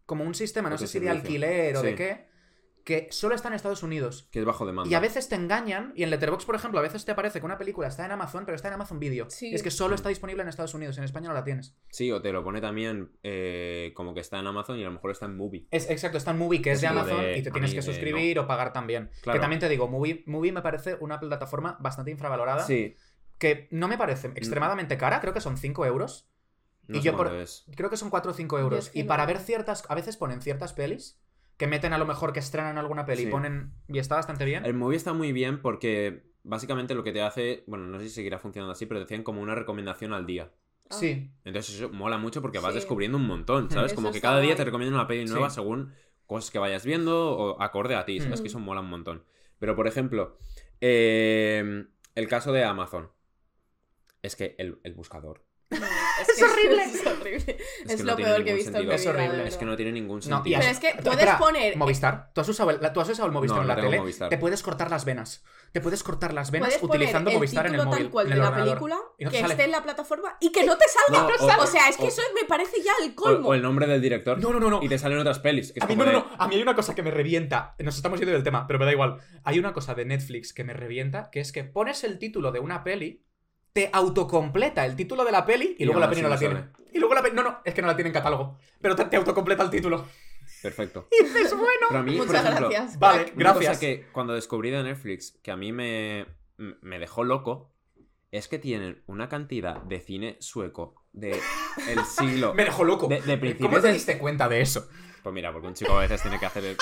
[0.08, 2.27] como un sistema, no Otro sé si de alquiler o de qué,
[2.84, 4.28] que solo está en Estados Unidos.
[4.32, 4.89] Que es bajo demanda.
[4.89, 7.46] Y a veces te engañan, y en Letterboxd, por ejemplo, a veces te aparece que
[7.46, 9.30] una película está en Amazon, pero está en Amazon Video.
[9.30, 9.50] Sí.
[9.52, 11.76] Y es que solo está disponible en Estados Unidos, en España no la tienes.
[11.89, 14.94] Sí, o te lo pone también eh, como que está en Amazon y a lo
[14.94, 15.67] mejor está en movie.
[15.72, 17.82] Es, exacto, está en Movie, que es de Amazon, de- y te tienes mí que
[17.82, 19.10] suscribir o pagar también.
[19.22, 19.38] Claro.
[19.38, 22.65] Que también te digo, Movie, Movie me parece una plataforma bastante infravalorada.
[22.65, 22.96] Sí.
[23.38, 26.30] que no me parece extremadamente cara, creo que son 5 euros.
[26.88, 27.65] No Y sé yo por- cuánto es.
[27.76, 28.86] Creo que son 4 o 5 Yo euros.
[28.86, 29.08] es que Y no.
[29.08, 31.20] para ver ciertas, a veces ponen ciertas pelis,
[31.62, 33.30] que meten a lo mejor que estrenan alguna peli, Sí.
[33.30, 34.65] ponen y está bastante bien.
[34.65, 38.15] El movie está muy bien porque básicamente lo que te hace, bueno, no sé si
[38.15, 40.52] seguirá funcionando así, pero te hacen como una recomendación al día.
[40.89, 40.95] Ah.
[41.00, 41.32] Sí.
[41.45, 42.80] Entonces eso mola mucho porque vas Sí.
[42.80, 43.91] descubriendo un montón, ¿sabes?
[43.91, 44.58] Eso Como que cada día guay.
[44.58, 45.56] te recomiendan una peli nueva Sí.
[45.56, 45.93] según
[46.26, 48.39] cosas que vayas viendo o acorde a ti, ¿sabes?
[48.39, 48.43] Mm.
[48.43, 49.24] Que eso mola un montón.
[49.60, 50.39] Pero por ejemplo,
[50.82, 53.12] eh, el caso de Amazon.
[54.24, 55.45] Es que el, el buscador.
[56.38, 56.84] Es, horrible.
[56.84, 57.58] Es, horrible.
[58.04, 58.94] Lo peor que he visto en mi sentido.
[58.94, 59.48] Es horrible.
[59.48, 60.60] Es que no tiene ningún No, y sentido.
[60.60, 62.32] Pero es que puedes Espera, poner- Movistar.
[62.34, 63.98] ¿Tú has, usado el, ¿Tú has usado el Movistar No, en la tele?
[64.00, 64.30] Movistar.
[64.30, 65.44] Te puedes cortar las venas.
[65.72, 68.04] Te puedes cortar las venas Puedes utilizando el Movistar en el título móvil.
[68.04, 69.54] tal cual en de la película Y no te que sale.
[69.54, 71.28] esté en la plataforma y que no te salga.
[71.30, 73.48] No, o, sea, es que o- eso me parece ya el colmo.
[73.50, 74.38] o el nombre del director.
[74.39, 74.84] No, no, no, no.
[74.84, 75.74] Y te salen otras pelis.
[75.80, 76.28] A mí, no, no.
[76.38, 77.76] A mí hay una cosa que me revienta.
[77.80, 79.17] Nos estamos yendo del tema, pero me da igual.
[79.44, 82.60] Hay una cosa de Netflix que me revienta, que es que pones el título de
[82.60, 83.24] una peli,
[83.74, 86.66] te autocompleta el título de la peli y, Y luego la peli no la tiene.
[86.94, 87.36] Y luego la peli...
[87.36, 88.58] No, no, es que no la tiene en catálogo.
[88.82, 90.06] Pero te, te autocompleta el título.
[90.62, 91.08] Perfecto.
[91.18, 91.88] Y dices, bueno...
[91.88, 93.00] Pero a mí, por Muchas ejemplo, gracias.
[93.00, 93.24] Vale.
[93.36, 93.68] Una gracias.
[93.70, 96.26] cosa que cuando descubrí de Netflix que a mí me,
[96.58, 97.72] me dejó loco
[98.32, 101.32] es que tienen una cantidad de cine sueco de
[101.88, 102.54] el siglo.
[102.54, 103.08] Me dejó loco.
[103.08, 104.88] De- de principios ¿Cómo te diste cuenta de eso?
[105.24, 106.78] Pues mira, porque un chico a veces tiene que hacer el...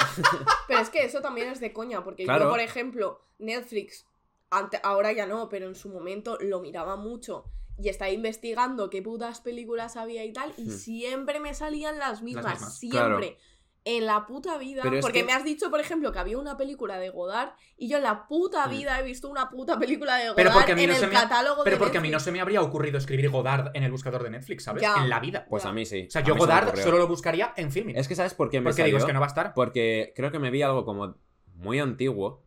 [0.68, 2.46] Pero es que eso también es de coña, porque Claro.
[2.46, 4.06] yo, por ejemplo, Netflix,
[4.52, 7.46] ante- ahora ya no, pero en su momento lo miraba mucho
[7.78, 10.72] y estaba investigando qué putas películas había y tal, y Hmm.
[10.72, 12.78] siempre me salían las mismas, mismas.
[12.78, 13.38] siempre.
[13.86, 16.58] En la puta vida, Pero porque que- me has dicho, por ejemplo, que había una
[16.58, 18.72] película de Godard y yo en la puta Hmm.
[18.72, 21.00] vida he visto una puta película de Godard Pero porque a mí en no el
[21.00, 23.72] se me catálogo Pero de porque a mí no se me habría ocurrido escribir Godard
[23.74, 24.82] en el buscador de Netflix, ¿sabes?
[24.82, 24.96] Ya.
[24.98, 25.46] En la vida.
[25.50, 25.70] Pues Ya.
[25.70, 26.06] a mí sí.
[26.08, 27.96] O sea, A yo se Godard solo lo buscaría en filming.
[27.96, 29.54] Es que ¿sabes por qué me Porque digo, es que no va a estar.
[29.54, 31.16] Porque creo que me vi algo como
[31.56, 32.44] muy antiguo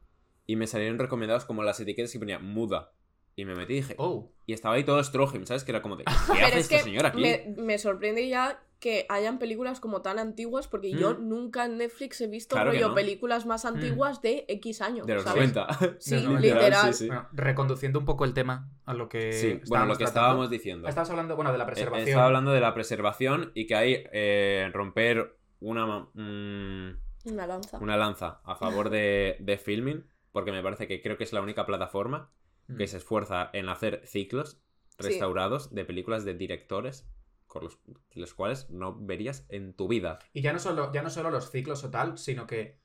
[0.46, 2.92] y me salieron recomendados como las etiquetas que ponía muda.
[3.34, 3.94] Y me metí y dije...
[3.98, 4.30] Oh.
[4.46, 5.64] Y estaba ahí todo Stroheim, ¿sabes?
[5.64, 6.04] Que era como de...
[6.04, 7.22] ¿Qué Pero hace es esta que señora aquí?
[7.22, 11.28] me, me sorprende ya que hayan películas como tan antiguas, porque yo Mm.
[11.28, 12.94] nunca en Netflix he visto Claro rollo no.
[12.96, 15.06] películas más antiguas de X años.
[15.06, 15.54] De los ¿sabes?
[15.54, 15.96] 90.
[16.00, 16.40] Sí, De los 90.
[16.56, 16.92] literal.
[16.92, 17.06] sí, sí.
[17.06, 19.32] Bueno, reconduciendo un poco el tema a lo que.
[19.32, 20.20] Sí, bueno, lo estábamos que tratando.
[20.20, 20.88] estábamos diciendo.
[20.88, 22.08] Estabas hablando, bueno, de la Eh, preservación.
[22.08, 27.78] Estaba hablando de la preservación y que hay eh, romper una, mm, Una lanza.
[27.78, 31.40] una lanza a favor de, de filming, porque me parece que creo que es la
[31.42, 32.30] única plataforma
[32.76, 32.88] que Mm.
[32.88, 34.60] se esfuerza en hacer ciclos
[34.98, 35.08] Sí.
[35.08, 37.08] restaurados de películas de directores
[37.46, 37.78] con los,
[38.14, 40.18] los cuales no verías en tu vida.
[40.32, 42.78] Y ya no solo, ya no solo los ciclos o tal, sino que.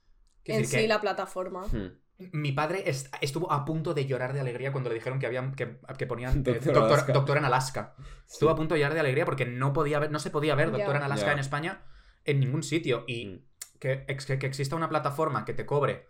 [0.45, 1.63] En sí, que la plataforma.
[1.67, 1.99] Hmm.
[2.31, 5.53] Mi padre est- estuvo a punto de llorar de alegría cuando le dijeron que habían
[5.53, 7.13] que, que ponían eh, Doctor doctor, Alaska.
[7.13, 7.95] Doctor en Alaska.
[8.27, 10.71] Estuvo a punto de llorar de alegría porque no podía ver, no se podía ver.
[10.71, 11.33] Doctor en Alaska Ya.
[11.33, 11.83] en España
[12.25, 13.03] en ningún sitio.
[13.07, 13.39] Y Mm.
[13.79, 16.07] que, ex- que, que exista una plataforma que te cobre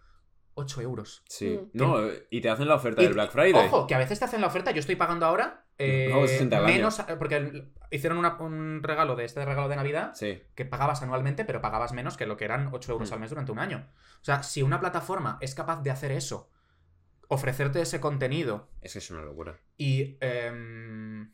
[0.58, 1.24] 8 euros.
[1.30, 1.60] Sí.
[1.74, 1.78] Mm.
[1.78, 3.68] No, eh, y te hacen la oferta Y- del Black Friday.
[3.68, 6.58] Ojo, que a veces te hacen la oferta, yo estoy pagando ahora eh, Pago 60
[6.58, 6.74] al año.
[6.74, 10.42] menos, porque hicieron una- un regalo de este regalo de Navidad Sí.
[10.56, 13.14] que pagabas anualmente, pero pagabas menos que lo que eran 8 euros Mm.
[13.14, 13.88] al mes durante un año.
[14.22, 16.50] O sea, si una plataforma es capaz de hacer eso,
[17.28, 19.60] ofrecerte ese contenido Es que es una locura.
[19.78, 21.32] y em,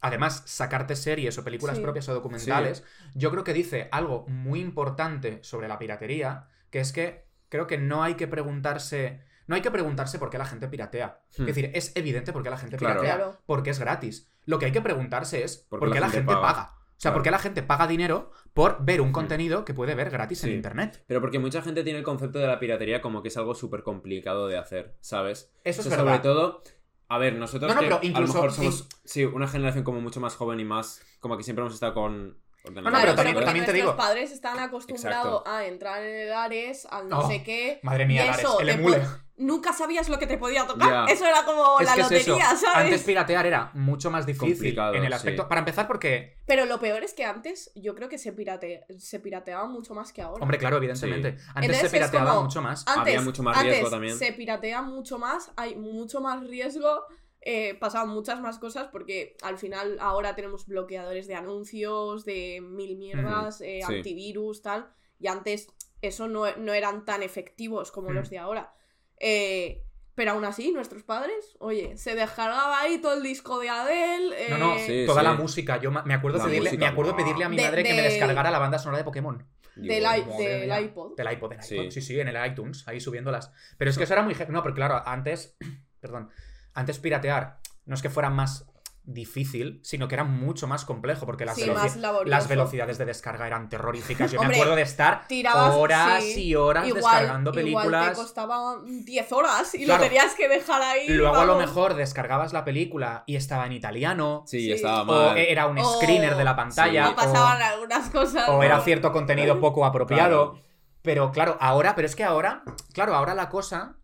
[0.00, 1.82] además sacarte series o películas Sí.
[1.82, 6.92] propias o documentales, yo creo que dice algo muy importante sobre la piratería, que es
[6.92, 7.23] que
[7.54, 11.20] creo que no hay que preguntarse, no hay que preguntarse por qué la gente piratea.
[11.38, 11.42] Hmm.
[11.42, 13.00] Es decir, es evidente por qué la gente Claro.
[13.00, 13.38] piratea, Claro.
[13.46, 14.28] porque es gratis.
[14.44, 16.72] Lo que hay que preguntarse es ¿Por por qué la gente, paga?
[16.74, 17.14] O sea, Claro.
[17.14, 19.12] ¿por qué la gente paga dinero por ver un Hmm.
[19.12, 21.04] contenido que puede ver gratis en internet?
[21.06, 23.84] Pero porque mucha gente tiene el concepto de la piratería como que es algo súper
[23.84, 25.54] complicado de hacer, ¿sabes?
[25.62, 26.12] Eso O es sea, verdad.
[26.16, 26.62] sobre todo,
[27.08, 29.84] a ver, nosotros No, no, que pero a lo incluso- mejor somos sí, una generación
[29.84, 32.92] como mucho más joven y más, como que siempre hemos estado con ordenador.
[32.92, 35.50] No, no, pero Claro, también- te digo- padres están acostumbrados Exacto.
[35.50, 37.80] a entrar en el Ares, al no Oh, sé qué.
[37.82, 39.02] Madre mía, eso, el emule.
[39.36, 41.10] Nunca sabías lo que te podía tocar.
[41.10, 42.64] Eso era como Es la es lotería, ¿sabes?
[42.74, 45.42] Antes piratear era mucho más difícil Complicado, en el aspecto.
[45.42, 45.48] sí.
[45.48, 46.36] Para empezar, porque.
[46.46, 48.86] Pero lo peor es que antes yo creo que se, pirate...
[48.96, 50.40] se pirateaba mucho más que ahora.
[50.40, 51.30] Hombre, claro, evidentemente.
[51.48, 52.84] Antes Entonces se pirateaba como- mucho más.
[52.86, 54.18] antes, Había mucho más riesgo antes también.
[54.18, 57.02] Se piratea mucho más, hay mucho más riesgo,
[57.46, 62.96] eh, pasaban muchas más cosas porque al final ahora tenemos bloqueadores de anuncios, de mil
[62.96, 63.96] mierdas, eh, Sí.
[63.96, 64.88] antivirus, tal.
[65.20, 65.68] Y antes
[66.00, 68.14] eso no, no eran tan efectivos como Mm.
[68.14, 68.72] los de ahora.
[69.20, 69.82] Eh,
[70.14, 74.48] pero aún así, nuestros padres, oye, se descargaba ahí todo el disco de Adele.
[74.50, 75.26] No, no, Sí, toda sí.
[75.26, 75.80] la música.
[75.80, 77.96] Yo me acuerdo, La pedirle, música, me acuerdo pedirle a mi De- madre que me
[78.02, 79.46] de- descargara la banda sonora de Pokémon.
[79.76, 81.16] Del, Digo, i- Madre del iPod.
[81.16, 81.74] Del iPod, del Sí.
[81.74, 81.90] iPod.
[81.90, 83.50] Sí, sí, en el iTunes, ahí subiéndolas.
[83.76, 84.34] Pero es que eso era muy.
[84.48, 85.56] No, pero claro, antes.
[86.00, 86.30] Perdón.
[86.74, 88.66] Antes piratear no es que fuera más
[89.06, 92.30] difícil, sino que era mucho más complejo, porque las, Sí, veloci- más laborioso.
[92.30, 94.32] las velocidades de descarga eran terroríficas.
[94.32, 96.44] Yo Hombre, me acuerdo de estar tirabas, horas sí.
[96.44, 98.08] y horas Igual, descargando igual películas.
[98.08, 100.02] te costaba 10 horas y Claro.
[100.02, 101.08] lo tenías que dejar ahí.
[101.08, 101.66] Luego a lo vamos.
[101.68, 104.42] mejor descargabas la película y estaba en italiano.
[104.46, 104.72] Sí, Sí.
[104.72, 105.36] estaba O mal.
[105.36, 107.06] era un O- screener de la pantalla.
[107.08, 107.12] Sí.
[107.12, 108.48] O pasaban algunas cosas.
[108.48, 108.62] o, o ¿no?
[108.62, 110.52] era cierto contenido poco apropiado.
[110.52, 110.64] Claro.
[111.02, 112.62] Pero claro, ahora, pero es que ahora,
[112.94, 113.96] claro, ahora la cosa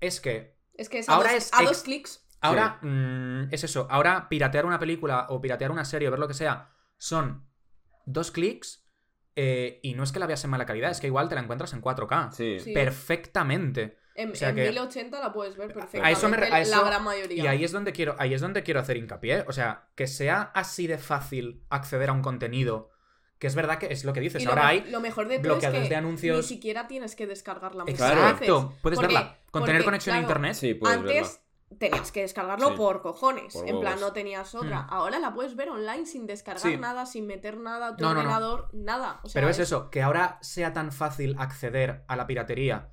[0.00, 2.26] es que Es que es a, Ahora dos, es a dos clics.
[2.40, 6.28] ahora mm, es eso, ahora piratear una película o piratear una serie o ver lo
[6.28, 7.46] que sea son
[8.04, 8.84] dos clics
[9.34, 11.42] eh, y no es que la veas en mala calidad, es que igual te la
[11.42, 12.32] encuentras en 4K.
[12.32, 12.58] Sí.
[12.60, 12.72] Sí.
[12.72, 13.98] Perfectamente.
[14.14, 16.12] En, O sea en que- 1080 la puedes ver A perfectamente.
[16.12, 17.44] eso me a eso- la gran mayoría.
[17.44, 19.44] Y ahí es donde quiero, ahí es donde quiero hacer hincapié.
[19.46, 22.90] O sea, que sea así de fácil acceder a un contenido.
[23.38, 24.42] Que es verdad que es lo que dices.
[24.42, 26.36] Y ahora hay lo mejor de todo es bloqueadores que de anuncios.
[26.38, 28.08] ni siquiera tienes que descargar la música.
[28.12, 28.72] Exacto.
[28.82, 29.38] Puedes Porque- verla.
[29.50, 30.54] Con porque, tener conexión a internet.
[30.54, 31.18] Sí, puedes verla.
[31.20, 31.40] Antes
[31.78, 32.74] tenías que descargarlo Sí.
[32.76, 33.52] por cojones.
[33.52, 34.82] Por en plan, no tenías otra.
[34.82, 34.86] Mm.
[34.90, 36.76] Ahora la puedes ver online sin descargar Sí.
[36.78, 38.20] nada, sin meter nada a tu No, no, no.
[38.20, 39.20] ordenador, nada.
[39.22, 42.90] O sea, Pero es eso, que ahora sea tan fácil acceder a la piratería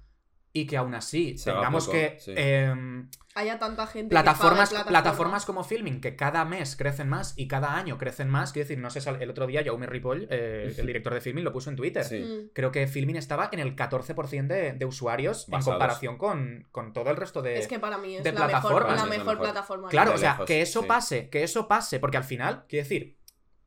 [0.52, 2.34] y que aún así Se tengamos que sí.
[2.36, 4.10] em, Haya tanta gente.
[4.10, 8.30] plataformas, que pague plataformas como Filming que cada mes crecen más y cada año crecen
[8.30, 8.52] más.
[8.52, 11.52] Quiero decir, no sé, el otro día Jaume Ripoll, eh, el director de Filming, lo
[11.52, 12.04] puso en Twitter.
[12.04, 12.20] Sí.
[12.20, 12.50] Mm.
[12.54, 17.10] Creo que Filming estaba en el 14% de, de usuarios en comparación con, con todo
[17.10, 17.58] el resto de...
[17.58, 18.88] Es que para mí es de la mejor, plataformas.
[18.90, 19.40] la Es la mejor mejor.
[19.42, 19.90] plataforma.
[19.90, 20.88] Claro, o sea, lejos, que eso sí.
[20.88, 23.18] pase, que eso pase, porque al final, quiero decir,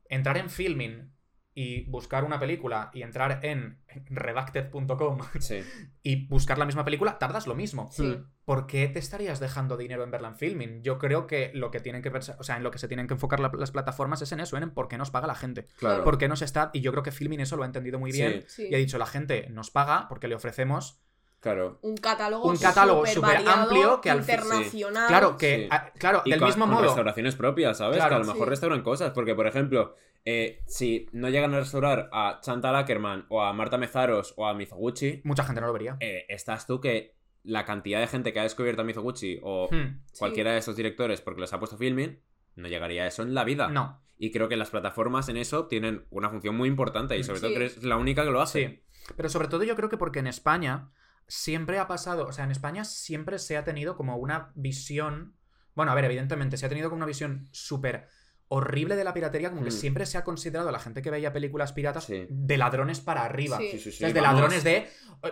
[0.09, 1.16] entrar en Filming
[1.59, 3.79] y buscar una película y entrar en
[4.11, 5.63] redacted.com Sí.
[6.03, 7.89] y buscar la misma película, tardas lo mismo.
[7.91, 8.19] Sí.
[8.45, 10.83] ¿Por qué te estarías dejando dinero en verla en Filming?
[10.83, 13.07] Yo creo que lo que tienen que pensar, o sea, en lo que se tienen
[13.07, 15.65] que enfocar la- las plataformas es en eso, en por qué nos paga la gente.
[15.79, 16.05] Claro.
[16.05, 16.71] ¿Por qué nos está?
[16.75, 18.45] Y yo creo que Filming eso lo ha entendido muy bien.
[18.47, 18.69] Sí, Sí.
[18.71, 21.01] Y ha dicho, la gente nos paga porque le ofrecemos
[21.41, 21.79] claro.
[21.83, 25.07] Un catálogo, Un catálogo variado, amplio que al internacional.
[25.09, 25.69] Claro, que, Sí.
[25.71, 26.83] a- claro, Y del con- mismo con modo.
[26.85, 27.97] restauraciones propias, ¿sabes?
[27.97, 28.11] Claro.
[28.11, 28.51] que a lo mejor Sí.
[28.51, 29.13] restauran cosas.
[29.13, 29.95] Porque, por ejemplo,
[30.27, 34.53] eh, si no llegan a restaurar a Chantal Ackerman o a Marta Mezaros o a
[34.53, 35.97] Mizoguchi, Mucha gente no lo vería.
[36.01, 40.03] eh, estás tú que la cantidad de gente que ha descubierto a Mizoguchi o Hmm,
[40.19, 42.21] cualquiera de estos directores porque les ha puesto filming,
[42.57, 43.69] no llegaría a eso en la vida.
[43.69, 47.41] No, Y creo que las plataformas en eso tienen una función muy importante y sobre
[47.41, 48.69] todo que es la única que lo hace.
[48.69, 48.83] sí.
[49.17, 50.91] Pero sobre todo yo creo que porque en España
[51.29, 55.37] siempre ha pasado, o sea, en España siempre se ha tenido como una visión,
[55.75, 58.09] bueno, a ver, evidentemente se ha tenido como una visión súper
[58.49, 59.73] horrible de la piratería, como que Mm.
[59.73, 62.27] siempre se ha considerado a la gente que veía películas piratas Sí.
[62.29, 63.59] de ladrones para arriba.
[63.59, 63.71] Sí.
[63.73, 64.15] Sí, sí, sí, ¿Sabes?
[64.15, 64.35] de vamos.
[64.41, 64.89] ladrones de eh,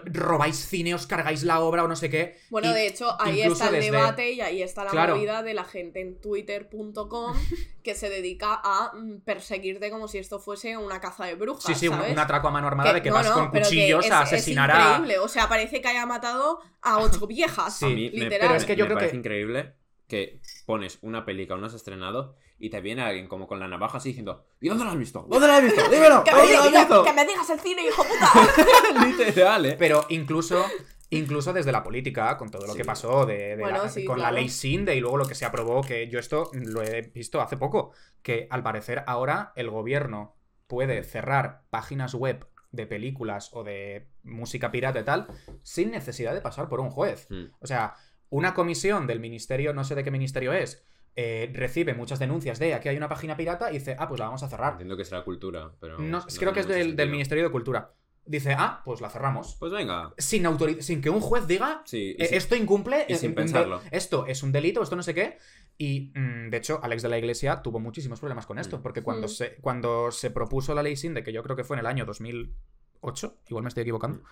[0.06, 2.38] robáis cine, os cargáis la obra o no sé qué.
[2.50, 5.14] Bueno, Y de hecho, ahí está el desde- debate y ahí está la Claro.
[5.14, 7.34] movida de la gente en twitter.com
[7.84, 11.64] que se dedica a mm, perseguirte como si esto fuese una caza de brujas.
[11.64, 12.12] Sí, sí, un, ¿sabes?
[12.12, 14.10] un atraco a mano armada de que no, vas no, con pero que cuchillos es-
[14.12, 14.78] a es asesinar a...
[14.92, 15.18] increíble.
[15.18, 17.76] O sea, parece que haya matado a ocho viejas.
[17.78, 18.26] Sí, A mí me.
[18.28, 19.74] Pero es que yo me creo parece que- increíble
[20.08, 23.98] que pones una película, no has estrenado, y te viene alguien como con la navaja
[23.98, 25.26] así diciendo ¿Y dónde la has visto?
[25.28, 25.82] ¿Dónde la has visto?
[25.90, 26.22] ¡Dímelo!
[26.24, 29.06] Que me, que me digas el cine, hijo puta.
[29.26, 29.76] Literal, ¿eh?
[29.78, 30.64] Pero incluso,
[31.10, 32.78] incluso desde la política, con todo lo Sí.
[32.78, 34.32] que pasó de, de Bueno, la- sí, con claro.
[34.32, 37.40] la ley SINDE y luego lo que se aprobó, que yo esto lo he visto
[37.40, 40.36] hace poco, que al parecer ahora el gobierno
[40.66, 45.28] puede cerrar páginas web de películas o de música pirata y tal
[45.62, 47.26] sin necesidad de pasar por un juez.
[47.30, 47.46] Hmm.
[47.60, 47.94] O sea,
[48.30, 50.84] una comisión del ministerio, no sé de qué ministerio es,
[51.16, 54.26] eh, recibe muchas denuncias de aquí hay una página pirata y dice, ah, pues la
[54.26, 54.72] vamos a cerrar.
[54.72, 55.98] Entiendo que será cultura, pero.
[55.98, 57.10] No, no creo que es del.
[57.10, 57.92] Ministerio de Cultura.
[58.26, 59.54] Dice, ah, pues la cerramos.
[59.60, 60.14] Pues venga.
[60.16, 60.46] Sin,
[60.80, 63.82] sin que un juez diga, Sí, y eh, esto incumple, y eh, sin pensarlo.
[63.90, 65.36] esto es un delito, esto no sé qué.
[65.76, 68.82] Y mm, de hecho, Alex de la Iglesia tuvo muchísimos problemas con esto, Mm.
[68.82, 69.30] porque cuando, Mm.
[69.30, 72.06] se, cuando se propuso la ley SINDE, que yo creo que fue en el año
[72.06, 74.22] 2008, igual me estoy equivocando,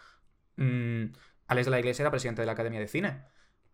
[0.56, 1.04] mm,
[1.48, 3.24] Alex de la Iglesia era presidente de la Academia de Cine.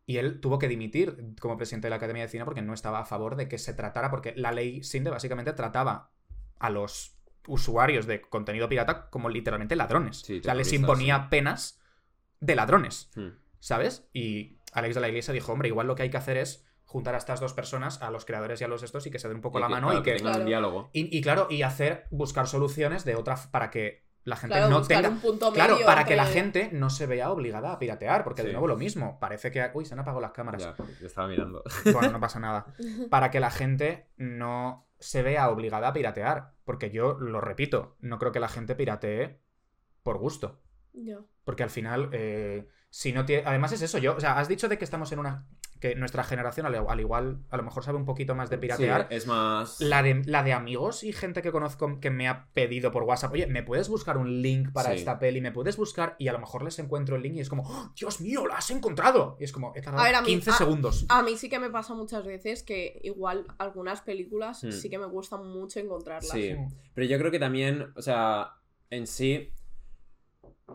[0.08, 3.00] Y él tuvo que dimitir como presidente de la Academia de Cine porque no estaba
[3.00, 6.12] a favor de que se tratara, porque la ley SINDE básicamente trataba
[6.58, 10.20] a los usuarios de contenido pirata como literalmente ladrones.
[10.20, 11.78] Sí, o sea, les imponía penas
[12.40, 13.32] de ladrones, Hmm.
[13.60, 14.08] ¿sabes?
[14.14, 17.14] Y Alex de la Iglesia dijo, hombre, igual lo que hay que hacer es juntar
[17.14, 19.36] a estas dos personas, a los creadores y a los estos, y que se den
[19.36, 20.12] un poco Y la que, mano claro, y que...
[20.14, 20.40] tengan Claro.
[20.40, 20.90] un diálogo.
[20.94, 23.36] Y, y claro, y hacer, buscar soluciones de otra...
[23.50, 25.08] para que la gente Claro, no tenga...
[25.08, 28.52] un punto Claro, para que la gente no se vea obligada a piratear, porque de
[28.52, 29.70] nuevo lo mismo, parece que...
[29.74, 30.62] Uy, se han apagado las cámaras.
[30.62, 31.62] Ya, yo estaba mirando.
[31.92, 32.66] Bueno, no pasa nada.
[33.10, 38.18] Para que la gente no se vea obligada a piratear, porque yo lo repito, no
[38.18, 39.40] creo que la gente piratee
[40.02, 40.60] por gusto.
[40.92, 41.18] Ya.
[41.44, 43.44] Porque al final, eh, si no tiene.
[43.46, 44.16] Además es eso, yo.
[44.16, 45.46] O sea, has dicho de que estamos en una.
[45.80, 49.06] Que nuestra generación, al, al igual, a lo mejor sabe un poquito más de piratear.
[49.08, 49.80] Sí, es más.
[49.80, 53.32] La de, la de amigos y gente que conozco que me ha pedido por WhatsApp,
[53.32, 54.96] oye, ¿me puedes buscar un link para Sí.
[54.96, 55.40] esta peli?
[55.40, 56.16] ¿Me puedes buscar?
[56.18, 58.56] Y a lo mejor les encuentro el link y es como, ¡Oh, Dios mío, la
[58.56, 59.36] has encontrado.
[59.38, 61.06] Y es como, he tardado A ver, a mí- 15 a- segundos.
[61.08, 64.70] A mí sí que me pasa muchas veces que igual algunas películas Hmm.
[64.72, 66.30] sí que me gusta mucho encontrarlas.
[66.30, 66.54] Sí.
[66.94, 68.54] Pero yo creo que también, o sea,
[68.90, 69.52] en sí,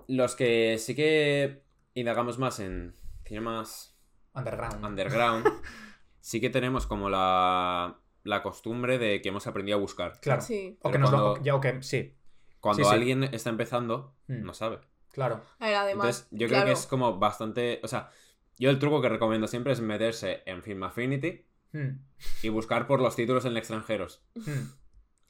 [0.08, 1.64] los que sí que
[1.94, 2.94] indagamos más en
[3.26, 3.93] cine más
[4.36, 4.84] Underground.
[4.86, 5.46] underground,
[6.20, 10.20] sí que tenemos como la, la costumbre de que hemos aprendido a buscar.
[10.22, 10.42] Claro.
[10.42, 10.78] Sí.
[10.82, 11.18] O que nos lo.
[11.34, 11.82] cuando- Ya, o que.
[11.84, 12.16] Sí,
[12.60, 12.96] Cuando Sí, sí.
[12.96, 14.44] alguien está empezando, Hmm.
[14.46, 14.80] no sabe.
[15.12, 15.42] claro.
[15.60, 17.80] A ver, además, Entonces, yo creo que es como bastante.
[17.84, 18.10] O sea,
[18.58, 22.00] yo el truco que recomiendo siempre es meterse en Film Affinity Hmm,
[22.44, 24.24] y buscar por los títulos en extranjeros.
[24.36, 24.70] hmm.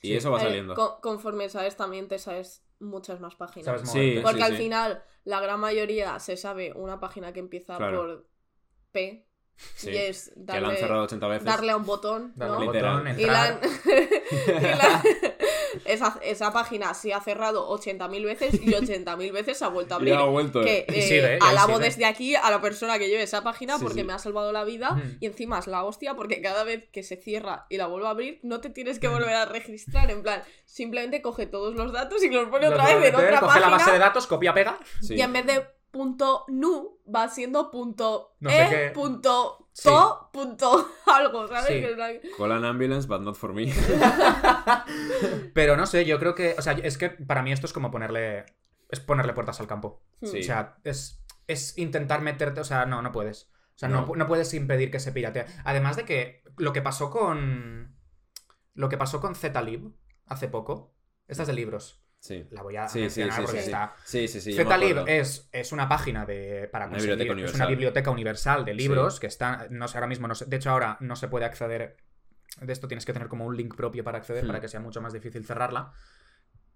[0.02, 0.16] Y Sí.
[0.16, 0.76] eso va saliendo.
[0.76, 3.66] con- conforme sabes también te sabes muchas más páginas.
[3.66, 4.22] Sabes Sí, moverte.
[4.22, 4.58] Porque sí, al sí.
[4.58, 7.98] final la gran mayoría se sabe una página que empieza Claro.
[7.98, 8.28] por
[8.94, 9.28] P
[9.76, 9.92] Sí.
[9.92, 11.46] y es Que la han darle, cerrado 80 veces.
[11.46, 12.60] darle a un botón, Darle ¿no?
[12.62, 13.20] un botón, Literal.
[13.20, 13.62] Y la entrar.
[13.62, 15.04] han- y la-
[15.86, 19.98] esa, esa página se ha cerrado 80.000 veces y 80.000 veces se ha vuelto a
[20.00, 20.16] abrir.
[20.16, 20.62] ha vuelto.
[20.62, 21.86] Que eh, sigue, y ahí alabo sigue.
[21.86, 24.08] desde aquí a la persona que lleve esa página Sí, porque sí.
[24.08, 25.18] me ha salvado la vida Mm.
[25.20, 28.12] y encima es la hostia porque cada vez que se cierra y la vuelvo a
[28.12, 29.14] abrir no te tienes que Mm.
[29.14, 30.10] volver a registrar.
[30.10, 33.02] En plan, simplemente coge todos los datos y los pone Los otra vez en a
[33.02, 34.80] meter, otra coge la base de página datos, copia, pega.
[35.02, 35.14] Sí.
[35.16, 38.92] y en vez de punto nu va siendo punto No sé e, qué.
[38.94, 39.90] punto Sí.
[39.90, 41.66] to, punto algo, ¿sabes?
[41.68, 41.74] Sí.
[41.82, 43.72] Que es la- Call an ambulance, but not for me.
[45.54, 46.56] Pero no sé, yo creo que.
[46.58, 48.46] O sea, es que para mí esto es como ponerle.
[48.90, 50.02] Es ponerle puertas al campo.
[50.22, 50.40] Sí.
[50.40, 52.62] O sea, es, es intentar meterte.
[52.62, 53.50] O sea, no, no puedes.
[53.76, 54.06] O sea, no.
[54.06, 54.16] No.
[54.16, 55.46] no puedes impedir que se piratee.
[55.64, 57.96] Además de que lo que pasó con.
[58.76, 59.92] Lo que pasó con Zlib
[60.26, 60.94] hace poco.
[61.28, 62.03] Esta es de libros.
[62.24, 62.48] Sí.
[62.52, 63.94] La voy a Sí, mencionar sí, porque está.
[64.06, 64.54] Sí, sí, sí.
[64.54, 68.74] Zlib es, es una página de, para Una conseguir- biblioteca es una biblioteca universal de
[68.74, 71.44] libros que está, no sé, ahora mismo, no sé, de hecho ahora no se puede
[71.44, 71.98] acceder,
[72.62, 74.48] de esto tienes que tener como un link propio para acceder Hmm.
[74.48, 75.92] para que sea mucho más difícil cerrarla,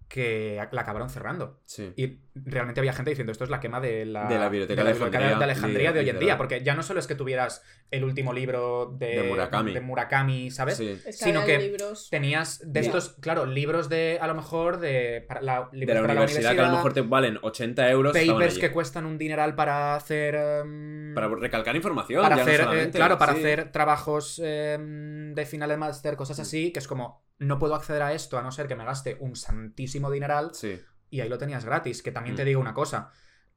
[0.08, 1.60] que la acabaron cerrando.
[1.66, 1.92] Sí.
[1.96, 4.90] Y realmente había gente diciendo, esto es la quema de la, De la biblioteca de,
[4.90, 8.04] Alejandría, de Alejandría de hoy en día, porque ya no solo es que tuvieras el
[8.04, 9.74] último libro de, De Murakami.
[9.74, 10.78] de Murakami, ¿sabes?
[10.78, 10.88] Sí.
[11.04, 12.08] Es que Sino que libros.
[12.10, 16.12] Tenías de estos, claro, libros de, a lo mejor, de, para la, De la para
[16.12, 18.12] universidad, que a lo mejor te valen 80 euros.
[18.16, 22.22] papers que cuestan un dineral para hacer em, Para recalcar información.
[22.22, 23.40] para ya no hacer eh, claro para sí.
[23.40, 28.02] hacer trabajos em, de final de máster cosas así que es como no puedo acceder
[28.02, 30.80] a esto a no ser que me gaste un santísimo dineral Sí.
[31.10, 32.46] y ahí lo tenías gratis que también te Mm.
[32.46, 33.10] digo una cosa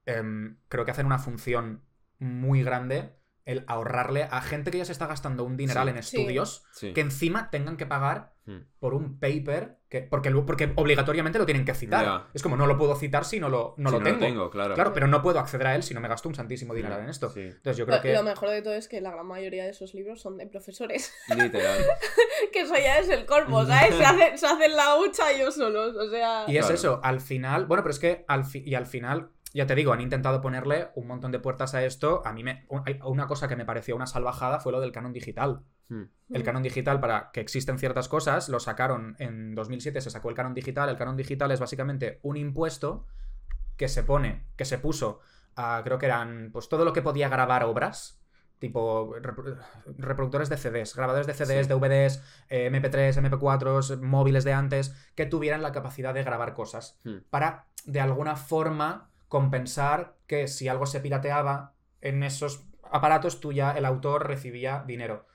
[0.06, 1.84] em, creo que hacen una función
[2.20, 3.16] muy grande
[3.52, 5.92] el ahorrarle a gente que ya se está gastando un dineral Sí.
[5.92, 6.94] en estudios Sí.
[6.94, 8.62] que encima tengan que pagar Hmm.
[8.80, 12.76] por un paper que porque, porque obligatoriamente lo tienen que citar es como no lo
[12.76, 14.74] puedo citar si no lo, no Sí, lo tengo claro.
[14.74, 17.10] Claro, pero no puedo acceder a él si no me gasto un santísimo dineral en
[17.10, 17.30] esto.
[17.30, 17.42] sí.
[17.42, 18.14] Entonces yo creo Lo, que.
[18.14, 21.14] lo mejor de todo es que la gran mayoría de esos libros son de profesores.
[21.28, 21.78] Literal.
[22.52, 23.96] que eso ya es el colmo, ¿sabes?
[23.96, 25.96] Se hacen, se hacen la hucha ellos solos.
[25.96, 26.46] O sea.
[26.48, 26.74] Y es Claro.
[26.76, 27.68] eso, al final.
[27.68, 30.90] Bueno, pero es que al fi- y al final, ya te digo, han intentado ponerle
[30.96, 32.22] un montón de puertas a esto.
[32.26, 32.66] A mí me.
[33.04, 35.64] Una cosa que me pareció una salvajada fue lo del canon digital.
[35.90, 36.04] Hmm.
[36.30, 40.36] El canon digital, para que existen ciertas cosas, lo sacaron en 2007, se sacó el
[40.36, 40.88] canon digital.
[40.90, 43.06] El canon digital es básicamente un impuesto
[43.78, 45.20] que se pone, que se puso
[45.56, 48.22] a, creo que eran, pues todo lo que podía grabar obras,
[48.60, 49.58] tipo repro-
[49.98, 51.74] reproductores de CDs, grabadores de CDs, Sí.
[51.74, 57.18] DVDs, eh, MP3, MP4, móviles de antes, que tuvieran la capacidad de grabar cosas, Hmm.
[57.30, 63.72] para de alguna forma compensar que si algo se pirateaba en esos aparatos, tú ya,
[63.72, 65.26] el autor recibía dinero.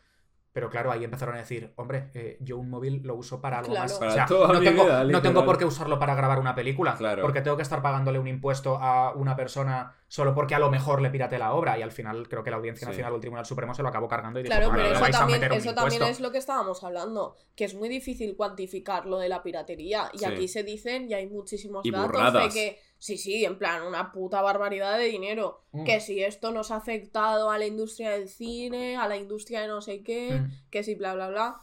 [0.52, 3.72] Pero claro, ahí empezaron a decir, hombre, eh, yo un móvil lo uso para algo
[3.72, 3.84] Claro.
[3.90, 3.98] más.
[3.98, 5.44] Para o sea, toda no, mi tengo, vida, no tengo literal.
[5.44, 6.94] por qué usarlo para grabar una película.
[6.96, 7.20] Claro.
[7.22, 11.02] Porque tengo que estar pagándole un impuesto a una persona solo porque a lo mejor
[11.02, 11.78] le pirate la obra.
[11.78, 12.90] Y al final creo que la Audiencia Sí.
[12.90, 15.02] Nacional o el Tribunal Supremo se lo acabó cargando y dijo, Claro, "Bueno, pero eso
[15.02, 16.12] vais a también, meter un eso también impuesto".
[16.12, 20.08] es lo que estábamos hablando, que es muy difícil cuantificar lo de la piratería.
[20.14, 20.24] Y Sí.
[20.24, 22.54] aquí se dicen, y hay muchísimos Y datos burradas.
[22.54, 25.64] de que, sí, sí, en plan, una puta barbaridad de dinero.
[25.72, 25.84] Mm.
[25.84, 29.68] Que si esto nos ha afectado a la industria del cine, a la industria de
[29.68, 30.50] no sé qué, Mm.
[30.70, 31.60] que si bla, bla, bla.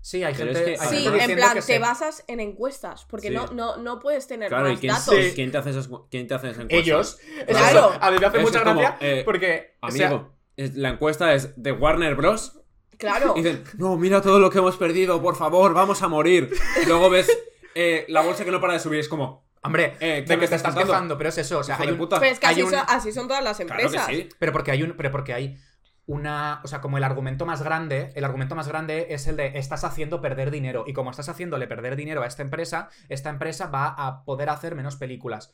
[0.00, 2.24] Sí, hay Pero gente, es que- hay Sí, gente en plan, que te se- basas
[2.28, 3.34] en encuestas, porque Sí.
[3.34, 5.14] no, no, no puedes tener Claro, ¿y más quién, datos.
[5.14, 6.86] sí, ¿quién te hace esas, quién te hace esas encuestas?
[6.86, 7.18] Ellos.
[7.48, 7.78] Es Claro.
[7.78, 9.76] eso, A mí me hace Eso mucha como, gracia eh, porque.
[9.80, 12.60] o sea, Amigo, la encuesta es de Warner Bros.
[12.98, 13.34] Claro.
[13.36, 16.50] Y dicen, no, mira todo lo que hemos perdido, por favor, vamos a morir.
[16.82, 17.28] Y luego ves
[17.74, 20.48] eh, la bolsa que no para de subir, es como, hombre, Eh, ¿qué de que
[20.48, 21.58] te estás quejando, pero es eso.
[21.58, 22.20] O sea, hay un- puta.
[22.20, 24.06] Pero es que hay así, un- son, así son todas las Claro empresas.
[24.08, 24.28] que sí.
[24.38, 24.96] Pero porque hay un.
[24.96, 25.58] Pero porque hay
[26.06, 26.60] una.
[26.64, 28.12] O sea, como el argumento más grande.
[28.14, 30.84] El argumento más grande es el de estás haciendo perder dinero.
[30.86, 34.74] Y como estás haciéndole perder dinero a esta empresa, esta empresa va a poder hacer
[34.74, 35.52] menos películas.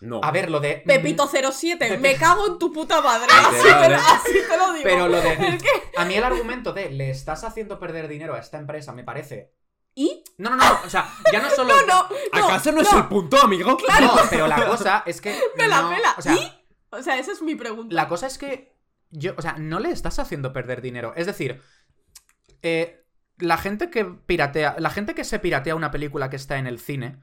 [0.00, 0.20] No.
[0.22, 0.82] A ver, lo de.
[0.86, 3.26] Pepito 07, Pepe- me cago en tu puta madre.
[3.30, 4.00] Así te, lo, ¿eh?
[4.12, 4.84] así te lo digo.
[4.84, 5.32] Pero lo de.
[5.32, 8.92] Es que- A mí el argumento de le estás haciendo perder dinero a esta empresa
[8.92, 9.50] me parece.
[10.00, 10.22] ¿Y?
[10.38, 10.80] No, no, no.
[10.84, 11.74] O sea, ya no solo.
[11.74, 12.44] No, no, no.
[12.46, 13.70] ¿Acaso no, es el punto, amigo?
[14.00, 15.36] No, pero la cosa es que.
[15.56, 16.14] Me la no- pela.
[16.16, 16.64] O sea, ¿Y?
[16.90, 17.92] O sea, esa es mi pregunta.
[17.94, 18.76] La cosa es que.
[19.10, 21.14] Yo, o sea, no le estás haciendo perder dinero.
[21.16, 21.60] Es decir,
[22.62, 23.04] eh,
[23.38, 24.76] la gente que piratea.
[24.78, 27.20] La gente que se piratea una película que está en el cine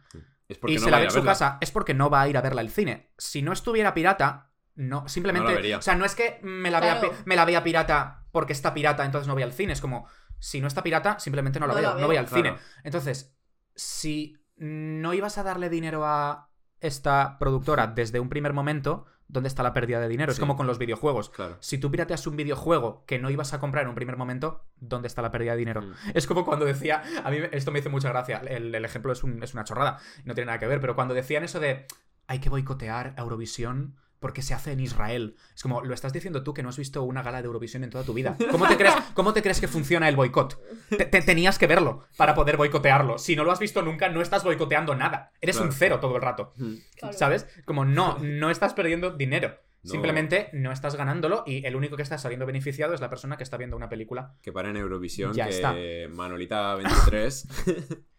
[0.50, 1.32] Es porque y no se la ve en su verla.
[1.32, 3.12] casa es porque no va a ir a verla al cine.
[3.18, 5.08] Si no estuviera pirata, no.
[5.08, 5.46] Simplemente.
[5.46, 5.78] No la vería.
[5.78, 7.12] o sea, no es que me la, vea, Claro.
[7.12, 9.74] pi- me la vea pirata porque está pirata, entonces no voy al cine.
[9.74, 10.08] Es como.
[10.46, 12.44] Si no está pirata, simplemente no la No veo, la no voy al Claro.
[12.44, 12.58] cine.
[12.84, 13.36] Entonces,
[13.74, 19.64] si no ibas a darle dinero a esta productora desde un primer momento, ¿dónde está
[19.64, 20.32] la pérdida de dinero?
[20.32, 21.32] Es como con los videojuegos.
[21.32, 21.58] Claro.
[21.62, 25.08] Si tú pirateas un videojuego que no ibas a comprar en un primer momento, ¿dónde
[25.08, 25.82] está la pérdida de dinero?
[25.82, 25.94] Mm.
[26.14, 29.24] Es como cuando decía, a mí esto me hizo mucha gracia, el, el ejemplo es,
[29.24, 31.88] un- es una chorrada, no tiene nada que ver, pero cuando decían eso de
[32.28, 36.42] hay que boicotear a Eurovisión porque se hace en Israel, es como, lo estás diciendo
[36.44, 38.36] tú que no has visto una gala de Eurovisión en toda tu vida.
[38.50, 40.60] ¿Cómo te crees, cómo te crees que funciona el boicot?
[40.90, 43.20] Te- te- tenías que verlo para poder boicotearlo.
[43.20, 45.32] Si no lo has visto nunca, no estás boicoteando nada.
[45.42, 45.70] Eres Claro.
[45.70, 46.54] un cero todo el rato.
[46.98, 47.16] Claro.
[47.16, 47.46] ¿Sabes?
[47.66, 49.60] Como no, no estás perdiendo dinero.
[49.84, 49.92] No.
[49.92, 53.44] Simplemente no estás ganándolo y el único que está saliendo beneficiado es la persona que
[53.44, 54.34] está viendo una película.
[54.42, 55.76] Que para en Eurovisión, Ya que está.
[56.16, 57.48] Manolita 23.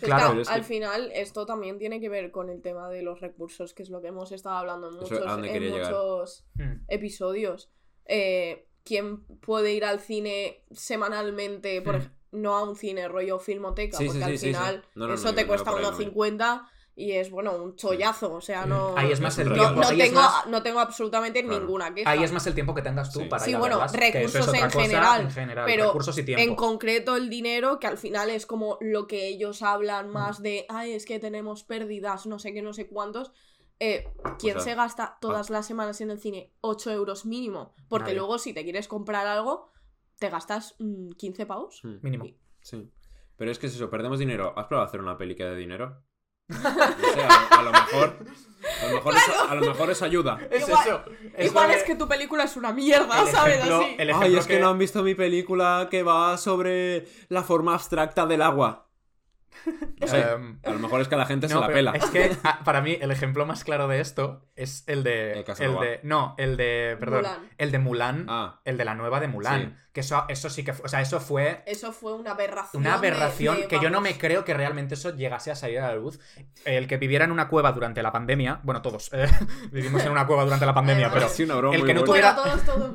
[0.00, 3.20] Claro, claro, al que- final esto también tiene que ver con el tema de los
[3.20, 6.82] recursos, que es lo que hemos estado hablando en muchos, ¿a dónde en muchos Hmm.
[6.88, 7.70] episodios.
[8.06, 12.00] Eh, ¿Quién puede ir al cine semanalmente, por Hmm.
[12.00, 13.98] ej- no a un cine rollo filmoteca?
[13.98, 14.46] Sí, porque sí, al sí, sí.
[14.46, 16.04] final No, no, eso no, te cuesta unos no voy.
[16.04, 16.68] 50
[17.00, 18.32] y es, bueno, un chollazo.
[18.34, 18.94] O sea, no...
[18.96, 19.80] Ahí es más el No, no, tiempo.
[19.80, 21.58] no ahí, es tengo, más, no tengo absolutamente Claro.
[21.60, 22.10] ninguna queja.
[22.10, 23.26] ahí es más el tiempo que tengas tú Sí.
[23.26, 25.86] para Sí, ir a bueno, verlas, es recursos otra en cosa general, en general, pero
[25.86, 26.42] recursos y tiempo.
[26.42, 30.66] En concreto el dinero, que al final es como lo que ellos hablan más de,
[30.68, 33.32] ay, es que tenemos pérdidas, no sé qué, no sé cuántos.
[33.82, 34.04] Eh,
[34.38, 37.74] ¿Quién O sea, se gasta todas las semanas en el cine 8 euros mínimo?
[37.88, 38.16] Porque Nadie.
[38.16, 39.70] luego si te quieres comprar algo,
[40.18, 41.80] te gastas mm, 15 pavos.
[41.82, 41.94] Mm.
[42.02, 42.24] Mínimo.
[42.60, 42.90] Sí.
[43.38, 44.52] Pero es que es eso, perdemos dinero.
[44.54, 46.02] ¿Has probado hacer una peli que de dinero?
[46.64, 48.16] A, a lo mejor.
[48.82, 50.38] A lo mejor, eso, a lo mejor eso ayuda.
[50.50, 51.02] Es Igual- eso.
[51.38, 53.56] Igual lo es que tu película es una mierda, el ¿sabes?
[53.56, 53.94] ejemplo- Así.
[53.98, 57.74] el Ay, ejemplo es que no han visto mi película que va sobre la forma
[57.74, 58.86] abstracta del agua.
[60.00, 61.92] No sé, Em, a lo mejor es que a la gente se la pela.
[61.92, 65.44] Es que ah, para mí el ejemplo más claro de esto es el de.
[65.58, 66.00] El de.
[66.02, 66.96] No, el de.
[66.98, 67.18] Perdón.
[67.22, 67.48] Mulan.
[67.58, 68.26] El de Mulan.
[68.28, 69.76] Ah, El de la nueva de Mulan.
[69.76, 69.84] Sí.
[69.92, 70.84] Que eso, eso sí que fue.
[70.86, 71.62] O sea, eso fue.
[71.66, 72.80] Eso fue una aberración.
[72.82, 75.88] Una aberración de, que yo no me creo que realmente eso llegase a salir a
[75.88, 76.20] la luz.
[76.64, 79.26] El que viviera en una cueva durante la pandemia, bueno, todos eh,
[79.72, 82.36] vivimos en una cueva durante la pandemia, pero sí, una broma el que no tuviera-
[82.36, 82.94] todos, todos.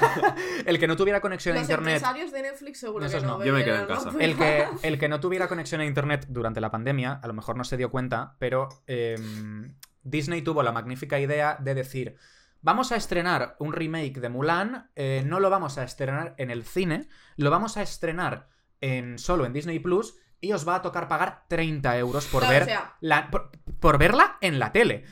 [0.66, 3.38] el que no tuviera conexión a Los internet, empresarios de Netflix seguro Esos que no.
[3.38, 3.44] no.
[3.44, 4.10] Yo me quedo bebieron, en ¿no?
[4.10, 4.24] casa.
[4.24, 7.64] el que, el que no tuviera conexión internet durante la pandemia, a lo mejor no
[7.64, 12.16] se dio cuenta, pero em, Disney tuvo la magnífica idea de decir.
[12.62, 16.64] Vamos a estrenar un remake de Mulan, eh, no lo vamos a estrenar en el
[16.64, 18.48] cine, lo vamos a estrenar
[18.80, 22.62] en, solo en Disney Plus y os va a tocar pagar 30 euros por ver
[22.62, 23.50] o sea, la- por,
[23.80, 25.04] por verla en la tele.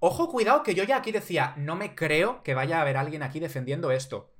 [0.00, 3.22] Ojo, cuidado, que yo ya aquí decía, no me creo que vaya a haber alguien
[3.22, 4.32] aquí defendiendo esto.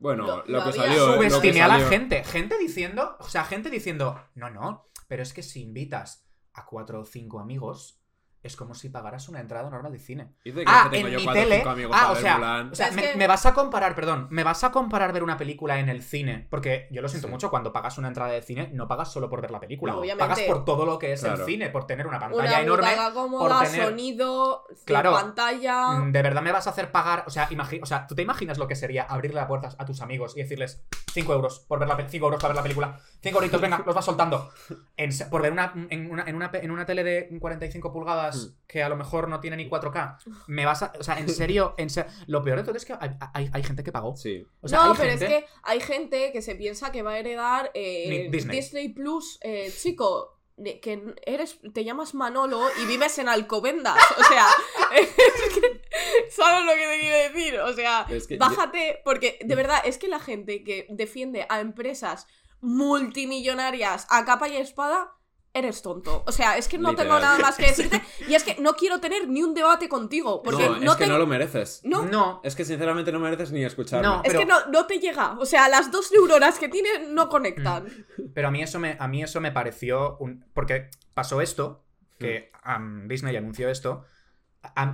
[0.00, 1.04] Bueno, Lo- lo, lo que había- salió.
[1.04, 2.24] eh, lo que Subestimé a la gente.
[2.24, 7.00] Gente diciendo, o sea, gente diciendo, no, no, pero es que si invitas a cuatro
[7.02, 7.99] o cinco amigos,
[8.42, 10.32] es como si pagaras una entrada normal de cine.
[10.44, 11.62] Dice que Ah, tengo en yo mi tele.
[11.62, 12.70] Ah, para o sea, Mulan.
[12.72, 15.36] o sea, me, que- me vas a comparar, perdón, me vas a comparar ver una
[15.36, 17.32] película en el cine, porque yo lo siento Sí.
[17.32, 19.98] mucho, cuando pagas una entrada de cine, no pagas solo por ver la película, No.
[19.98, 20.28] Obviamente.
[20.28, 21.40] pagas por todo lo que es Claro.
[21.40, 22.88] el cine, por tener una pantalla una enorme.
[23.12, 25.12] cómoda, por tener- sonido, Claro.
[25.12, 25.90] pantalla.
[25.98, 27.24] Mm, ¿De verdad me vas a hacer pagar?
[27.26, 29.84] O sea, imagi- o sea, ¿tú te imaginas lo que sería abrirle las puertas a
[29.84, 30.82] tus amigos y decirles
[31.12, 32.98] 5 euros por ver la pe- 5 euros para ver la película?
[33.22, 34.50] 5 euritos, venga, los vas soltando.
[34.96, 38.29] En por ver una en, una, en, una, en una tele de 45 pulgadas
[38.66, 40.18] que a lo mejor no tiene ni 4K.
[40.46, 40.92] Me vas a.
[40.98, 43.62] O sea, en serio, en se- lo peor de todo es que hay, hay- hay
[43.62, 44.16] gente que pagó.
[44.16, 44.46] Sí.
[44.60, 47.12] O sea, no, hay pero gente- es que hay gente que se piensa que va
[47.12, 48.88] a heredar eh, Disney.
[48.90, 50.36] Plus, eh, chico.
[50.82, 53.96] que eres, te llamas Manolo y vives en Alcobendas.
[54.18, 54.46] O sea,
[54.94, 55.08] es
[55.54, 55.82] que,
[56.30, 57.60] ¿sabes lo que te quiero decir?
[57.60, 61.60] O sea, Es que- bájate, porque de verdad es que la gente que defiende a
[61.60, 62.26] empresas
[62.60, 65.12] multimillonarias a capa y espada,
[65.52, 66.22] eres tonto.
[66.26, 68.02] O sea, es que no tengo nada más que decirte.
[68.28, 70.42] Y es que no quiero tener ni un debate contigo.
[70.42, 71.80] Porque no, no, es que no lo mereces.
[71.84, 74.08] no, No, Es que sinceramente no mereces ni escucharlo.
[74.08, 74.22] No.
[74.24, 75.36] es que no, no te llega.
[75.38, 77.86] O sea, las dos neuronas que tienes no conectan.
[78.34, 80.44] pero a mí eso me, a mí eso me pareció un...
[80.54, 81.84] Porque pasó esto,
[82.18, 84.04] que am, Disney anunció esto,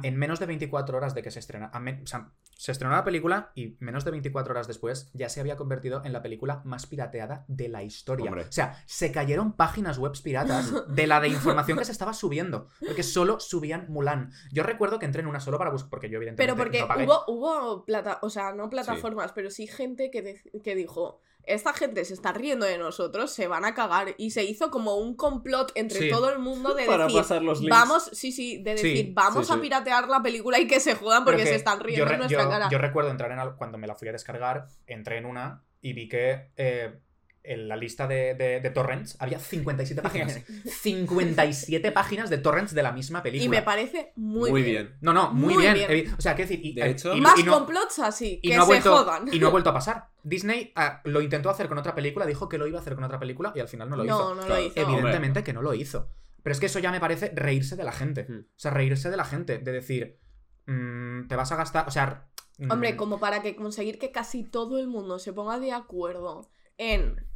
[0.02, 1.70] en menos de 24 horas de que se estrena...
[1.72, 5.56] o sea, se estrenó la película y menos de 24 horas después ya se había
[5.56, 8.26] convertido en la película más pirateada de la historia.
[8.30, 8.44] Hombre.
[8.48, 12.68] O sea, se cayeron páginas web piratas de la de información que se estaba subiendo.
[12.84, 14.32] Porque solo subían Mulan.
[14.52, 16.88] Yo recuerdo que entré en una solo para buscar, porque yo evidentemente Pero porque no
[16.88, 17.04] pagué.
[17.04, 21.72] hubo, hubo plata, o sea, no plataformas, pero sí gente que, de- que dijo, esta
[21.72, 24.14] gente se está riendo de nosotros, se van a cagar.
[24.18, 26.10] Y se hizo como un complot entre Sí.
[26.10, 27.70] todo el mundo de Para decir, pasar los links.
[27.76, 30.94] vamos, sí, sí, de Sí, decir, vamos sí, a piratear la película y que se
[30.94, 32.68] jodan porque se están riendo yo, en nuestra yo- cara.
[32.70, 36.08] yo recuerdo entrar en cuando me la fui a descargar, entré en una y vi
[36.08, 36.98] que eh,
[37.46, 40.40] en la lista de, de- de torrents había 57 páginas.
[40.82, 43.44] 57 páginas de torrents de la misma película.
[43.44, 44.86] y me parece muy, Muy bien.
[44.86, 44.96] bien.
[45.00, 46.14] No, no, muy, Muy bien.
[46.16, 48.50] O sea, quiero decir, y, De eh, hecho- y- Más y no- complots así, y
[48.50, 49.28] que no se vuelto, jodan.
[49.32, 50.08] y no ha vuelto a pasar.
[50.22, 53.04] Disney ah, lo intentó hacer con otra película, dijo que lo iba a hacer con
[53.04, 54.34] otra película y al final no lo hizo.
[54.34, 54.72] no, no lo hizo.
[54.80, 56.10] Evidentemente que no lo hizo.
[56.42, 58.26] Pero es que eso ya me parece reírse de la gente.
[58.28, 58.38] Hmm.
[58.40, 59.58] O sea, reírse de la gente.
[59.58, 60.18] De decir,
[60.66, 61.88] mm, te vas a gastar.
[61.88, 62.26] O sea.
[62.58, 66.48] mm, Hombre, como para que conseguir que casi todo el mundo se ponga de acuerdo
[66.78, 67.26] en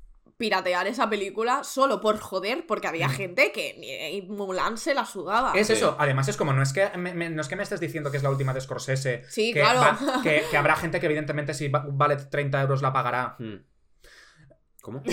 [0.41, 3.13] piratear esa película solo por joder, porque había Mm.
[3.13, 5.53] gente que ni Mulan se la sudaba.
[5.55, 5.75] Es Sí.
[5.75, 8.11] eso, además es como, no es, que me, me- no es que me estés diciendo
[8.11, 9.23] que es la última de Scorsese.
[9.29, 9.81] Sí, que, claro.
[9.81, 13.37] va- que, que habrá gente que evidentemente si va- vale 30 euros la pagará.
[13.39, 13.57] Hmm.
[14.81, 15.03] ¿Cómo?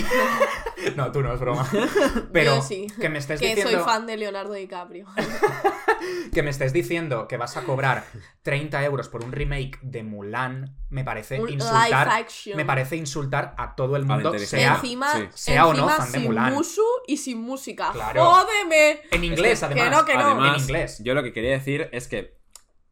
[0.95, 1.67] No, tú no, es broma.
[2.31, 2.87] Pero Yo sí.
[3.01, 5.05] que me estés que diciendo soy fan de Leonardo DiCaprio.
[6.33, 8.05] que me estés diciendo que vas a cobrar
[8.43, 12.25] 30 euros por un remake de Mulan, me parece Un insultar.
[12.55, 15.27] Me parece insultar a todo el mundo, sea encima, sí.
[15.33, 16.53] sea o no encima fan de sin Mulan.
[16.53, 17.89] musu y sin música.
[17.91, 18.23] Claro.
[18.23, 19.01] ¡Jódeme!
[19.11, 19.91] en inglés, Que además.
[19.91, 20.19] no, que no.
[20.21, 21.01] Además, En inglés.
[21.03, 22.36] yo lo que quería decir es que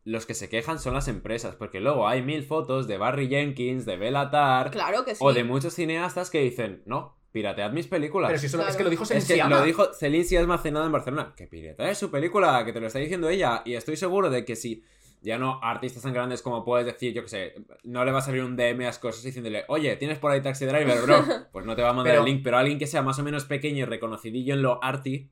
[0.05, 3.85] los que se quejan son las empresas, porque luego hay mil fotos de Barry Jenkins,
[3.85, 5.19] de Belatar Claro que sí.
[5.21, 8.29] o de muchos cineastas que dicen, no, piratead mis películas.
[8.29, 8.77] Pero si solo- es Claro.
[8.77, 11.33] que lo dijo Es que lo dijo Celine Sciamma hace nada en Barcelona.
[11.35, 13.61] Que piratea su película, que te lo está diciendo ella.
[13.65, 14.83] Y estoy seguro de que si
[15.21, 18.21] ya no artistas tan grandes como puedes decir, yo que sé, no le va a
[18.21, 21.15] salir un DM a cosas diciéndole, oye, tienes por ahí Taxi Driver, bro.
[21.51, 22.41] Pues no te va a mandar Pero- el link.
[22.43, 25.31] Pero alguien que sea más o menos pequeño y reconocidillo en lo arty,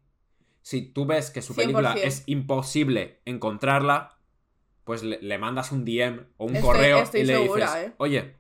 [0.64, 2.02] si tú ves que su película 100%.
[2.08, 4.18] es imposible encontrarla,
[4.84, 7.90] pues le, le mandas un DM o un Estoy- correo estoy y le segura, dices,
[7.90, 7.94] ¿eh?
[7.98, 8.36] oye,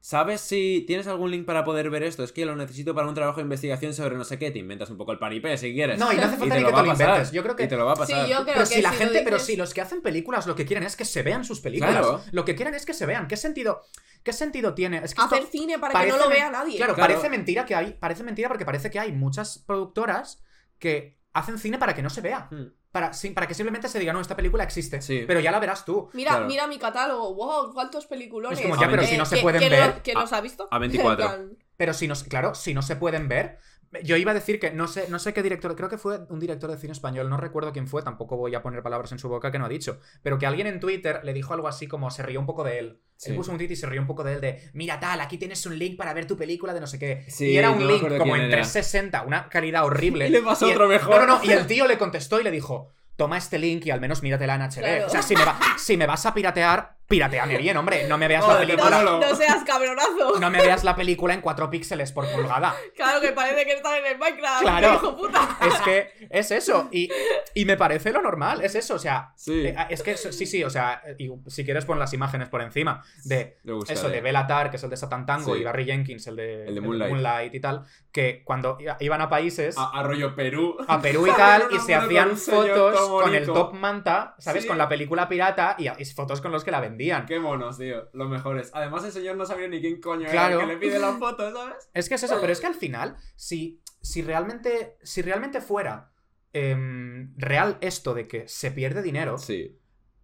[0.00, 2.22] ¿sabes si tienes algún link para poder ver esto?
[2.24, 4.50] Es que lo necesito para un trabajo de investigación sobre no sé qué.
[4.50, 5.98] Te inventas un poco el paripé si quieres.
[5.98, 7.32] No, y no hace falta ni que te lo inventes.
[7.32, 8.28] Yo creo que Y te lo va a Sí, pasar.
[8.28, 10.64] yo creo pero que si la gente, pero si los que hacen películas lo que
[10.66, 11.92] quieren es que se vean sus películas.
[11.92, 12.22] Claro.
[12.32, 13.28] Lo que quieren es que se vean.
[13.28, 13.82] ¿Qué sentido,
[14.22, 14.98] qué sentido tiene?
[15.04, 16.76] Es que Hacer cine para que no lo vea nadie.
[16.76, 17.08] Claro, Claro.
[17.12, 17.92] parece mentira que hay.
[18.00, 20.42] Parece mentira porque parece que hay muchas productoras
[20.78, 22.48] que hacen cine para que no se vea.
[22.50, 22.72] Hmm.
[22.92, 25.00] Para, sí, para que simplemente se diga, no, esta película existe.
[25.00, 25.24] Sí.
[25.26, 26.10] Pero ya la verás tú.
[26.12, 26.46] Mira, Claro.
[26.46, 27.34] mira mi catálogo.
[27.34, 27.72] ¡Wow!
[27.72, 28.58] ¿Cuántos peliculones?
[28.58, 30.66] Es como, ya, pero si no se ¿quién- pueden ver, ¿Quién a- los ha visto?
[30.70, 30.78] a
[31.18, 31.24] 24.
[31.24, 33.58] En plan, Pero si no, claro, si no se pueden ver.
[34.04, 36.38] Yo iba a decir que no sé, no sé qué director, creo que fue un
[36.38, 39.28] director de cine español, no recuerdo quién fue, tampoco voy a poner palabras en su
[39.28, 42.08] boca que no ha dicho, pero que alguien en Twitter le dijo algo así como
[42.12, 43.00] se rió un poco de él.
[43.16, 43.30] Sí.
[43.30, 45.38] Él puso un tweet y se rió un poco de él de, mira tal, aquí
[45.38, 47.24] tienes un link para ver tu película de no sé qué.
[47.28, 48.58] Sí, y era un link como en era.
[48.58, 50.28] 360, una calidad horrible.
[50.28, 51.10] Y le pasó el- otro mejor.
[51.20, 53.90] No, no, no, y el tío le contestó y le dijo, toma este link y
[53.90, 54.74] al menos míratela en HD.
[54.78, 55.06] Claro.
[55.06, 58.28] O sea, si me, va- si me vas a piratear, pirateame bien, hombre, no me
[58.28, 59.02] veas la película.
[59.02, 60.38] No, no seas cabronazo.
[60.40, 62.74] No me veas la película en 4 píxeles por pulgada.
[62.94, 64.62] Claro que parece que están en el Minecraft.
[64.62, 64.94] Claro.
[64.94, 65.58] hijo puta.
[65.66, 66.88] Es que es eso.
[66.92, 67.10] Y,
[67.54, 68.62] y me parece lo normal.
[68.62, 68.94] Es eso.
[68.94, 69.66] O sea, Sí.
[69.66, 70.62] eh, es que sí, sí.
[70.62, 73.02] O sea, y si quieres pon las imágenes por encima.
[73.24, 73.58] De
[73.88, 75.60] eso, de Belatar, que es el de Satan Tango, Sí.
[75.62, 77.52] y Barry Jenkins, el de, El de Moonlight.
[77.54, 77.84] y tal.
[78.12, 79.76] Que cuando iban a países.
[79.76, 80.76] A, a rollo Perú.
[80.86, 84.62] a Perú y tal, y se hacían fotos con el top manta, ¿sabes?
[84.62, 84.68] Sí.
[84.68, 86.99] Con la película pirata y, y fotos con los que la vendían.
[87.26, 88.08] Qué monos, tío.
[88.12, 88.70] Los mejores.
[88.74, 90.54] Además, el señor no sabía ni quién coño Claro.
[90.60, 91.88] era el que le pide la foto, ¿sabes?
[91.94, 94.96] Es que es eso, pero es que al final, si, si realmente.
[95.02, 96.10] Si realmente fuera
[96.52, 99.78] em, real esto de que se pierde dinero, Sí.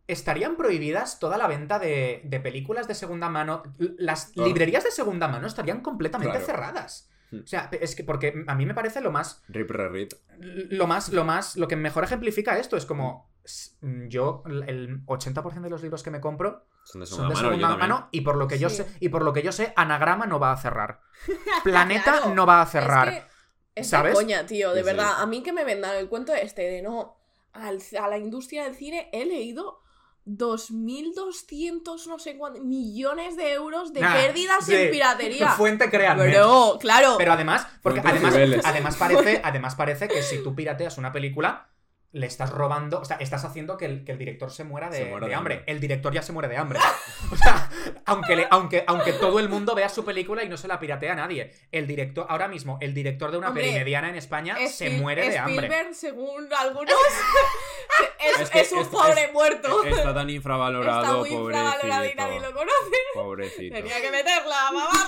[0.08, 3.62] estarían prohibidas toda la venta de, de películas de segunda mano.
[3.78, 6.46] Las librerías de segunda mano estarían completamente Claro.
[6.46, 7.10] cerradas.
[7.30, 7.40] Hmm.
[7.42, 9.42] O sea, es que porque a mí me parece lo más.
[9.48, 10.14] Rip Rerit.
[10.38, 11.56] Lo más, lo más.
[11.56, 13.28] Lo que mejor ejemplifica esto es como.
[13.46, 13.70] S-
[14.08, 17.78] Yo, el 80% de los libros que me compro Son de son segunda de mano.
[17.78, 20.38] segunda y por lo que yo sé, y por lo que yo sé, Anagrama no
[20.38, 21.00] va a cerrar.
[21.64, 22.34] Planeta Claro.
[22.34, 23.08] no va a cerrar.
[23.08, 24.14] Es que es ¿sabes?
[24.14, 24.96] coña, tío, de Sí, sí.
[24.96, 25.20] verdad.
[25.20, 27.16] A mí que me vendan el cuento este de no.
[27.52, 29.80] al- a la industria del cine he leído
[30.26, 35.50] 2.200 no sé cuántos millones de euros de Nah, pérdidas en piratería.
[35.50, 36.24] Fuente créanme.
[36.24, 37.14] Pero, claro.
[37.18, 38.34] Pero además, porque además,
[38.64, 41.68] además, parece, además parece que si tú pirateas una película,
[42.16, 44.96] le estás robando, o sea, estás haciendo que el, que el director se muera de,
[44.98, 45.54] Se muera de de hambre.
[45.56, 45.72] hambre.
[45.72, 46.78] El director ya se muere de hambre.
[47.30, 47.68] O sea,
[48.06, 51.12] aunque, le- aunque, aunque todo el mundo vea su película y no se la piratea
[51.12, 51.52] a nadie.
[51.72, 55.00] El director, ahora mismo, el director de una Hombre, peli mediana en España se Spiel-
[55.00, 55.66] muere de hambre.
[55.66, 56.94] Spielberg, según algunos,
[58.34, 59.84] es, Es que es un pobre es- muerto.
[59.84, 62.96] Está tan infravalorado, Está muy infravalorado y nadie lo conoce.
[63.14, 63.74] Pobrecito.
[63.74, 64.98] Tenía que meterla, mamarla.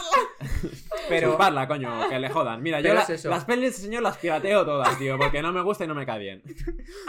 [1.09, 2.63] Pero, Chuparla, coño, que le jodan.
[2.63, 5.87] Mira, yo la- las pelis, señor, las pirateo todas, tío, porque no me gusta y
[5.89, 6.43] no me cae bien.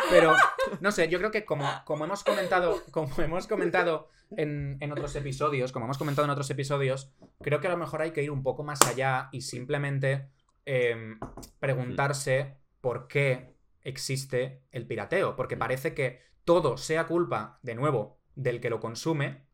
[0.10, 0.36] Pero,
[0.80, 5.16] no sé, yo creo que como, como hemos comentado, como hemos comentado en, en otros
[5.16, 7.12] episodios, como hemos comentado en otros episodios,
[7.42, 10.30] creo que a lo mejor hay que ir un poco más allá y simplemente
[10.66, 11.20] em,
[11.60, 15.36] preguntarse por qué existe el pirateo.
[15.36, 19.49] Porque parece que todo sea culpa, de nuevo, del que lo consume.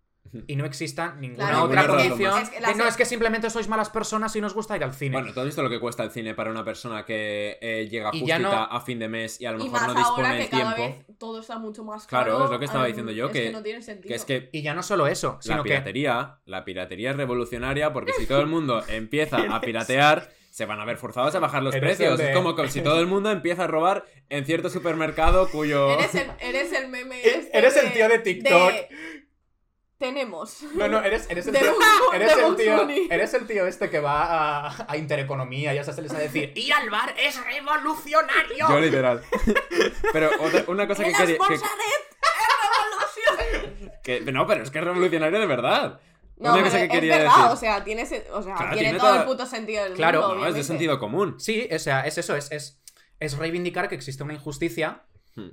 [0.47, 2.41] Y no exista ninguna Claro, otra condición.
[2.41, 4.93] Es que de, no, es que simplemente sois malas personas y nos gusta ir al
[4.93, 5.15] cine.
[5.17, 8.11] Bueno, ¿tú has visto lo que cuesta el cine para una persona que eh, llega
[8.11, 10.37] justita no- a fin de mes y a lo Y mejor más no dispone ahora
[10.37, 10.97] que el cada tiempo?
[11.07, 12.45] vez todo está mucho más Claro, caro.
[12.45, 14.09] es lo que estaba diciendo yo, es que- no tiene sentido.
[14.09, 17.15] Que es que y ya no solo eso, sino la que piratería, la piratería es
[17.15, 21.39] revolucionaria porque si todo el mundo empieza a piratear, se van a ver forzados a
[21.39, 22.17] bajar los Eres precios.
[22.17, 25.91] de- Es como que si todo el mundo empieza a robar en cierto supermercado cuyo...
[25.97, 27.19] Eres el, eres el meme.
[27.23, 28.71] E- este eres el tío de TikTok.
[29.97, 30.61] Tenemos.
[30.73, 31.73] No, no, eres, eres el tío.
[32.13, 33.07] Eres el tío, Bunny.
[33.09, 36.51] eres el tío este que va a, a Intereconomía y a esas les a decir
[36.55, 38.67] ¡Ir al bar es revolucionario!
[38.69, 39.21] Yo literal.
[40.13, 41.37] Pero otra- una cosa que ¡El quería...
[44.03, 45.99] que- que- no, pero es que es revolucionario de verdad.
[46.37, 47.51] No, Una pero cosa que es quería verdad, decir.
[47.51, 50.21] o sea, tiene, se- o sea, Claro, tiene, tiene todo el puto sentido del Claro,
[50.27, 51.39] mundo, No, es de sentido común.
[51.39, 52.81] Sí, o sea, es eso, es, es,
[53.19, 55.03] es reivindicar que existe una injusticia
[55.37, 55.49] Hmm.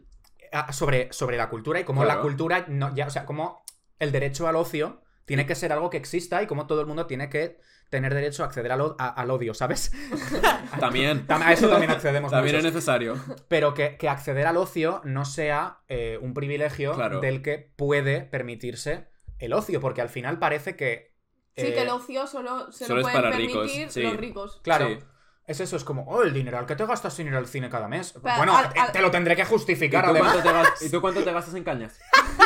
[0.53, 3.64] ah, sobre, sobre la cultura y cómo la cultura, no, ya, o sea, cómo
[4.03, 7.07] el derecho al ocio tiene que ser algo que exista y cómo todo el mundo
[7.07, 7.59] tiene que
[7.90, 9.92] tener derecho a acceder al, o- a- al odio, ¿sabes?
[10.80, 11.26] También.
[11.26, 13.16] Tam- A eso también accedemos También es necesario.
[13.48, 17.20] Pero que, que acceder al ocio no sea eh, un privilegio Claro.
[17.20, 21.12] del que puede permitirse el ocio, porque al final parece que.
[21.57, 24.03] Sí, eh, que el ocio solo se solo lo es pueden para ricos, permitir sí.
[24.03, 24.61] los ricos.
[24.64, 24.88] Claro.
[24.88, 24.98] Sí.
[25.45, 27.68] Es eso, es como, oh, el dinero al que te gastas sin ir al cine
[27.68, 28.14] cada mes.
[28.22, 30.36] Pero bueno, al- te- al- te lo tendré que ¿Y justificar, tú, además.
[30.82, 31.99] ¿Y tú cuánto te gastas en cañas?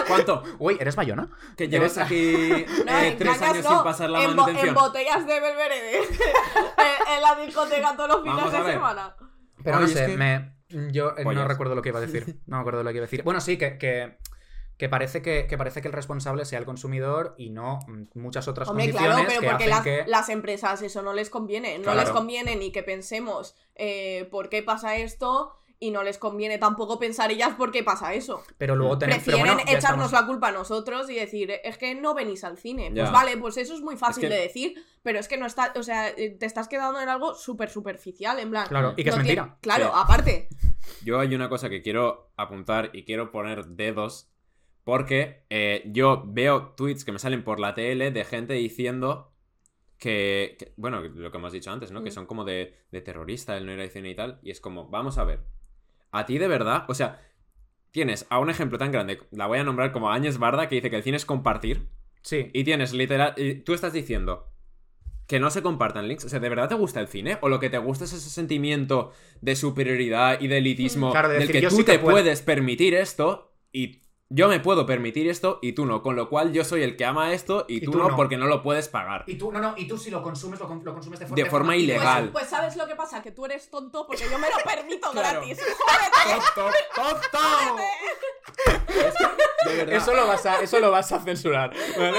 [0.08, 0.42] ¿Cuánto?
[0.58, 1.28] Uy, ¿eres Bayona?
[1.56, 2.32] Que llevas aquí
[2.86, 4.68] No, eh, tres años no, sin pasar la en, manutención.
[4.68, 5.98] en botellas de Belvedere.
[5.98, 8.72] en, en la discoteca todos los fines de ver.
[8.72, 9.14] semana.
[9.62, 10.56] Pero no es sé, que- me.
[10.90, 12.40] Yo eh, no recuerdo lo que iba a decir.
[12.46, 13.22] No me acuerdo lo que iba a decir.
[13.22, 14.18] Bueno, sí, que, que,
[14.78, 18.46] que parece que, que parece que el responsable sea el consumidor y no mm, muchas
[18.48, 20.04] otras Hombre, condiciones claro, pero que porque hacen las, que.
[20.06, 21.78] las empresas eso no les conviene.
[21.78, 22.00] No Claro.
[22.00, 26.98] les conviene ni que pensemos eh, por qué pasa esto y no les conviene tampoco
[26.98, 28.42] pensar ellas por qué pasa eso.
[28.56, 29.24] Pero luego tenemos.
[29.24, 32.44] pero Prefieren bueno, echarnos estamos- la culpa a nosotros y decir, es que no venís
[32.44, 32.90] al cine.
[32.94, 35.44] Pues vale, pues eso es muy fácil Es que- de decir, pero es que no
[35.46, 38.66] está, o sea, eh, te estás quedando en algo súper superficial, en plan.
[38.68, 39.58] Claro, y que es no tiene- mentira.
[39.60, 39.90] Claro, Sí.
[39.94, 40.48] aparte.
[41.04, 44.30] Yo hay una cosa que quiero apuntar y quiero poner dedos.
[44.86, 49.32] Porque eh, yo veo tweets que me salen por la tele de gente diciendo
[49.98, 52.04] que, que- bueno, lo que hemos dicho antes, ¿no?
[52.04, 52.12] Que Mm.
[52.12, 54.38] son como de, de terrorista el no ir y tal.
[54.44, 55.40] Y es como, vamos a ver.
[56.12, 57.20] A ti de verdad, o sea,
[57.90, 60.88] tienes a un ejemplo tan grande, la voy a nombrar como Áñez Barda, que dice
[60.88, 61.88] que el cine es compartir.
[62.22, 62.50] Sí.
[62.52, 63.34] Y tienes literal.
[63.36, 64.52] Y tú estás diciendo
[65.26, 66.26] que no se compartan links.
[66.26, 67.38] O sea, ¿de verdad te gusta el cine?
[67.40, 69.10] ¿O lo que te gusta es ese sentimiento
[69.40, 72.14] de superioridad y de elitismo Claro, de del decir, que tú sí te puedo.
[72.18, 76.02] puedes permitir esto y yo me puedo permitir esto y tú no?
[76.02, 78.62] Con lo cual yo soy el que ama esto y, tú, no, porque no lo
[78.62, 79.22] puedes pagar.
[79.26, 81.44] Y tú, no, no, y tú si lo consumes, lo, lo consumes de, for- De
[81.46, 82.30] forma ilegal.
[82.30, 85.10] Pues, pues sabes lo que pasa, que tú eres tonto porque yo me lo permito
[85.12, 85.40] Claro.
[85.40, 85.58] gratis.
[85.78, 86.42] ¡Jódete!
[86.54, 86.76] ¡Tonto!
[87.32, 87.76] ¡Tonto!
[88.88, 89.96] Es que, de verdad.
[89.96, 91.72] Eso lo vas a, eso lo vas a censurar.
[91.96, 92.18] ¿vale?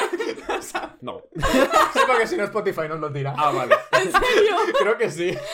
[1.02, 1.24] No.
[1.36, 3.34] sí, porque si no Spotify nos lo tira.
[3.38, 3.76] Ah, vale.
[3.92, 4.56] ¿En serio?
[4.80, 5.38] Creo que sí.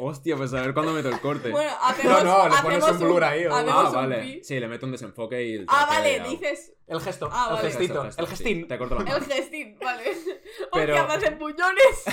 [0.00, 1.50] Hostia, pues a ver cuándo meto el corte.
[1.50, 4.18] Bueno, hacemos, No, no, le pones un blur ahí, o- ah, vale.
[4.22, 4.44] pi.
[4.44, 7.68] Sí, le meto un desenfoque y el Ah, vale, dices El gesto, Ah, el vale.
[7.68, 8.30] gestito, Gesto, gesto, el sí.
[8.36, 8.68] gestín.
[8.68, 9.16] Te corto la mano.
[9.16, 10.04] el gestín, vale.
[10.72, 12.04] Pero- Hostia, me hacen puñones.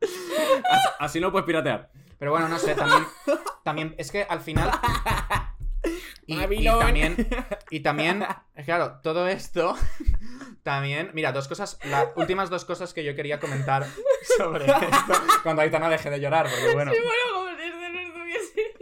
[0.98, 1.90] Así no puedes piratear.
[2.18, 3.06] Pero bueno, no sé, también,
[3.62, 4.70] también es que al final...
[6.26, 7.16] Y, también,
[7.70, 8.24] y también,
[8.64, 9.76] claro, todo esto,
[10.62, 13.86] también, mira, dos cosas, las últimas dos cosas que yo quería comentar
[14.36, 15.12] sobre esto,
[15.44, 18.72] cuando Aitana deje de llorar, porque bueno, Sí, bueno, como si este no estuviese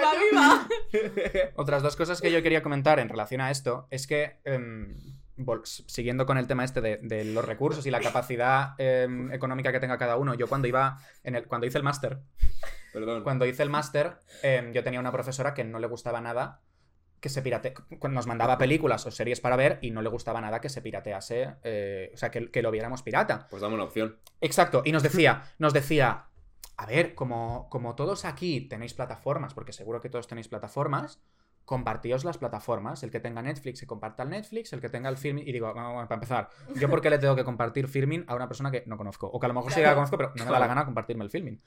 [0.00, 1.50] la lágrima viva.
[1.56, 4.96] otras dos cosas que yo quería comentar en relación a esto es que, em,
[5.64, 9.80] siguiendo con el tema este de, de los recursos y la capacidad em, económica que
[9.80, 12.20] tenga cada uno, yo cuando iba, en el, cuando hice el máster.
[13.24, 16.60] Cuando hice el máster, em, yo tenía una profesora que no le gustaba nada
[17.20, 17.72] que se pirate...
[18.10, 21.54] Nos mandaba películas o series para ver y no le gustaba nada que se piratease,
[21.64, 23.46] eh, o sea, que, que lo viéramos pirata.
[23.48, 24.18] Pues dame una opción.
[24.42, 26.26] Exacto, y nos decía, nos decía,
[26.76, 31.22] a ver, como, como todos aquí tenéis plataformas, porque seguro que todos tenéis plataformas,
[31.64, 33.02] compartíos las plataformas.
[33.02, 35.46] El que tenga Netflix, se comparta el Netflix, el que tenga el Filmin.
[35.46, 38.46] Y digo, bueno, para empezar, ¿yo por qué le tengo que compartir Filmin a una
[38.48, 39.26] persona que no conozco?
[39.26, 41.24] O que a lo mejor sí la conozco, pero no me da la gana compartirme
[41.24, 41.62] el Filmin.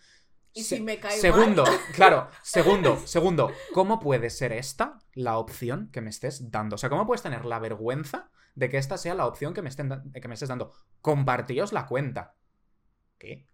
[0.54, 1.78] Y Se- si me cae Segundo, mal.
[1.94, 6.76] claro, segundo, segundo, ¿cómo puede ser esta la opción que me estés dando?
[6.76, 9.70] O sea, ¿cómo puedes tener la vergüenza de que esta sea la opción que me,
[9.70, 10.72] estén da- que me estés dando?
[11.02, 12.36] Compartíos la cuenta.
[13.20, 13.48] ¿Qué?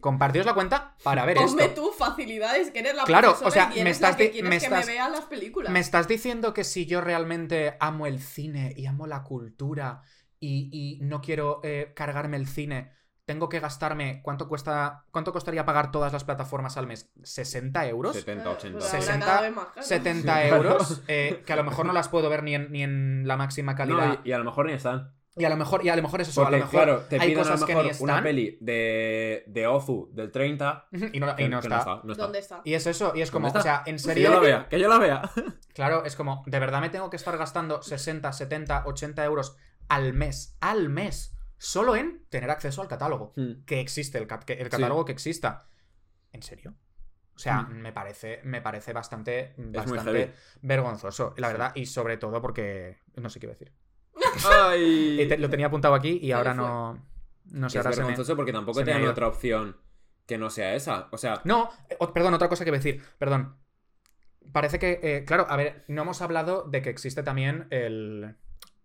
[0.00, 1.82] Compartíos la cuenta para ver Ponme esto.
[1.82, 4.48] tú facilidades, que eres la Claro, profesora o sea, y me estás la que quieres
[4.50, 5.72] me que estás- me vean las películas.
[5.72, 10.02] ¿Me estás diciendo que si yo realmente amo el cine y amo la cultura
[10.38, 12.92] y, y no quiero eh, cargarme el cine,
[13.26, 17.10] tengo que gastarme cuánto cuesta cuánto costaría pagar todas las plataformas al mes?
[17.22, 18.16] ¿60 euros?
[18.16, 18.78] 70, Claro, 80.
[18.78, 19.86] pues ahora 60, cada vez más caro.
[19.86, 20.56] 70 Claro.
[20.56, 23.36] euros, eh, que a lo mejor no las puedo ver ni en, ni en la
[23.36, 24.06] máxima calidad.
[24.06, 25.12] No, y, y a lo mejor ni están.
[25.36, 27.00] Y, a lo mejor, y a lo mejor es eso, a Porque, lo mejor claro,
[27.08, 30.10] te hay piden a cosas lo que mejor ni una están peli de, de Ozu
[30.12, 32.00] del 30 y no, y que- no que está.
[32.04, 32.22] no está.
[32.24, 32.60] ¿Dónde está?
[32.64, 34.68] Y es eso, y es como, ¿Dónde o sea, en Que yo la serio, vea,
[34.68, 35.22] que yo la vea.
[35.74, 39.56] claro, es como, de verdad me tengo que estar gastando 60, 70, 80 euros
[39.88, 43.32] al mes, al mes, solo en tener acceso al catálogo.
[43.36, 43.64] Hmm.
[43.66, 45.66] que existe, el, cat- que- el catálogo que exista.
[46.32, 46.74] ¿En serio?
[47.34, 47.72] O sea, Mm.
[47.80, 49.54] me parece, me parece bastante,
[50.62, 51.52] vergonzoso, la Sí.
[51.52, 53.72] verdad, y sobre todo porque no sé qué iba a decir.
[54.48, 55.26] Ay.
[55.28, 57.06] Te- lo tenía apuntado aquí y ahora no.
[57.46, 59.10] No sé, es ahora se me- vergonzoso porque tampoco ido.
[59.10, 59.76] otra opción
[60.26, 61.08] que no sea esa.
[61.10, 63.56] O sea, No, eh, perdón, otra cosa que decir, perdón.
[64.52, 68.36] Parece que, eh, claro, a ver, no hemos hablado de que existe también el,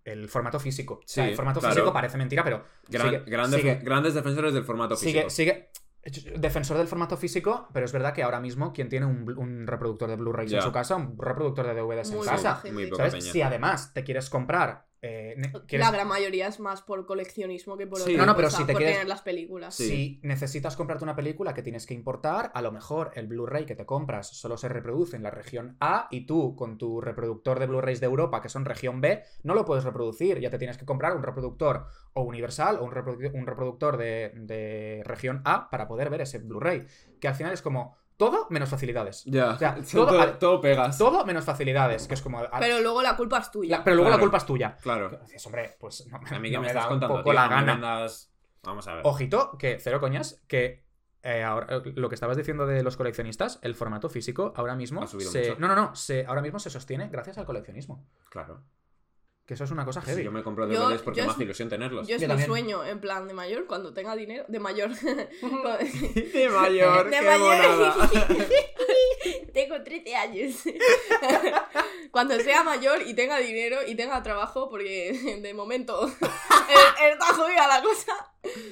[0.03, 0.95] el formato físico.
[0.95, 1.76] o sea, Sí, el formato claro.
[1.76, 5.30] físico parece mentira, pero gran- sigue- grandes, sigue- grandes defensores del formato Sigue, físico.
[5.30, 5.69] sigue.
[6.38, 10.07] Defensor del formato físico, pero es verdad que ahora mismo quien tiene un, un reproductor
[10.07, 12.57] de Blu-rays en su casa, un reproductor de DVDs en Muy casa.
[12.61, 13.13] poca Muy poca ¿Sabes?
[13.23, 13.32] peña.
[13.34, 14.86] Si además te quieres comprar.
[15.07, 15.35] Eh,
[15.71, 18.11] La gran mayoría es más por coleccionismo que por Sí.
[18.13, 19.75] otra No, no, pero cosa, si te por quieres- tener las películas.
[19.75, 19.87] Sí.
[19.87, 23.75] Si necesitas comprarte una película que tienes que importar, a lo mejor el Blu-ray que
[23.75, 27.67] te compras solo se reproduce en la región A y tú con tu reproductor de
[27.67, 30.39] Blu-rays de Europa, que son región B, no lo puedes reproducir.
[30.39, 34.31] Ya te tienes que comprar un reproductor o universal o un, reprodu- un reproductor de,
[34.35, 36.85] de región A para poder ver ese Blu-ray.
[37.19, 39.24] Que al final es como todo menos facilidades.
[39.26, 40.97] Ya, O sea, todo, todo- todo pegas.
[40.97, 42.39] Todo menos facilidades, que es como...
[42.39, 43.78] a- Pero luego la culpa es tuya.
[43.80, 44.18] la- pero luego Claro.
[44.20, 44.78] la culpa es tuya.
[44.82, 45.20] Claro.
[45.24, 47.24] Dices, hombre, pues no, A mí que no me, me estás da un contando, poco
[47.32, 47.74] tío, la gana.
[47.74, 48.32] vendas-
[48.63, 49.01] Vamos a ver.
[49.05, 50.84] Ojito, que cero coñas, que
[51.22, 55.03] eh, ahora, eh, lo que estabas diciendo de los coleccionistas, el formato físico ahora mismo
[55.03, 55.49] Ha subido se...
[55.49, 55.59] mucho.
[55.59, 58.05] No, no, no, se, ahora mismo se sostiene gracias al coleccionismo.
[58.30, 58.63] Claro.
[59.45, 60.23] Que eso es una cosa heavy.
[60.23, 62.07] yo me compro Yo- DVDs porque yo me es- hace ilusión tenerlos.
[62.07, 62.47] Yo es Yo mi también.
[62.47, 64.43] sueño, en plan de mayor, cuando tenga dinero.
[64.47, 64.89] De mayor.
[64.99, 67.93] De mayor, De qué mayor.
[69.53, 70.55] Tengo 13 años.
[72.11, 77.81] Cuando sea mayor y tenga dinero y tenga trabajo, porque de momento está jodida la
[77.81, 78.13] cosa.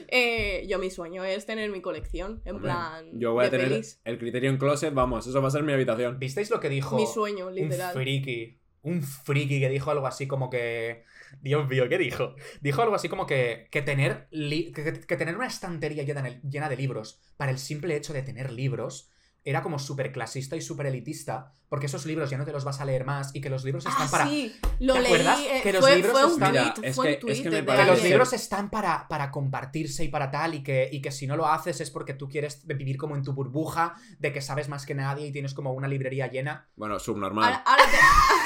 [0.07, 3.09] eh, yo mi sueño es tener mi colección, en Hombre, plan.
[3.13, 3.99] Yo voy a tener pelis.
[4.05, 6.19] el criterio en closet, vamos, eso va a ser mi habitación.
[6.19, 7.93] ¿Visteis lo que dijo Mi sueño, un literal.
[7.93, 8.59] friki?
[8.83, 11.05] Un friki que dijo algo así como que...
[11.41, 12.35] Dios mío, ¿qué dijo?
[12.61, 16.69] Dijo algo así como que, que tener, li- que, que- tener una estantería llena llena
[16.69, 19.09] de libros para el simple hecho de tener libros
[19.45, 22.79] era como súper clasista y súper elitista, porque esos libros ya no te los vas
[22.79, 24.27] a leer más y que los libros están Ah, para...
[24.27, 25.07] sí, lo ¿Te leí.
[25.11, 25.39] acuerdas?
[25.41, 27.37] eh, Que los fue, libros fue un están- tweet, Mira, es fue que- un es
[27.37, 30.53] tweet que me de parece Que los libros están para, para compartirse y para tal,
[30.53, 33.23] y que, y que si no lo haces es porque tú quieres vivir como en
[33.23, 36.69] tu burbuja, de que sabes más que nadie y tienes como una librería llena.
[36.75, 37.45] Bueno, subnormal.
[37.45, 37.83] Ahora, ahora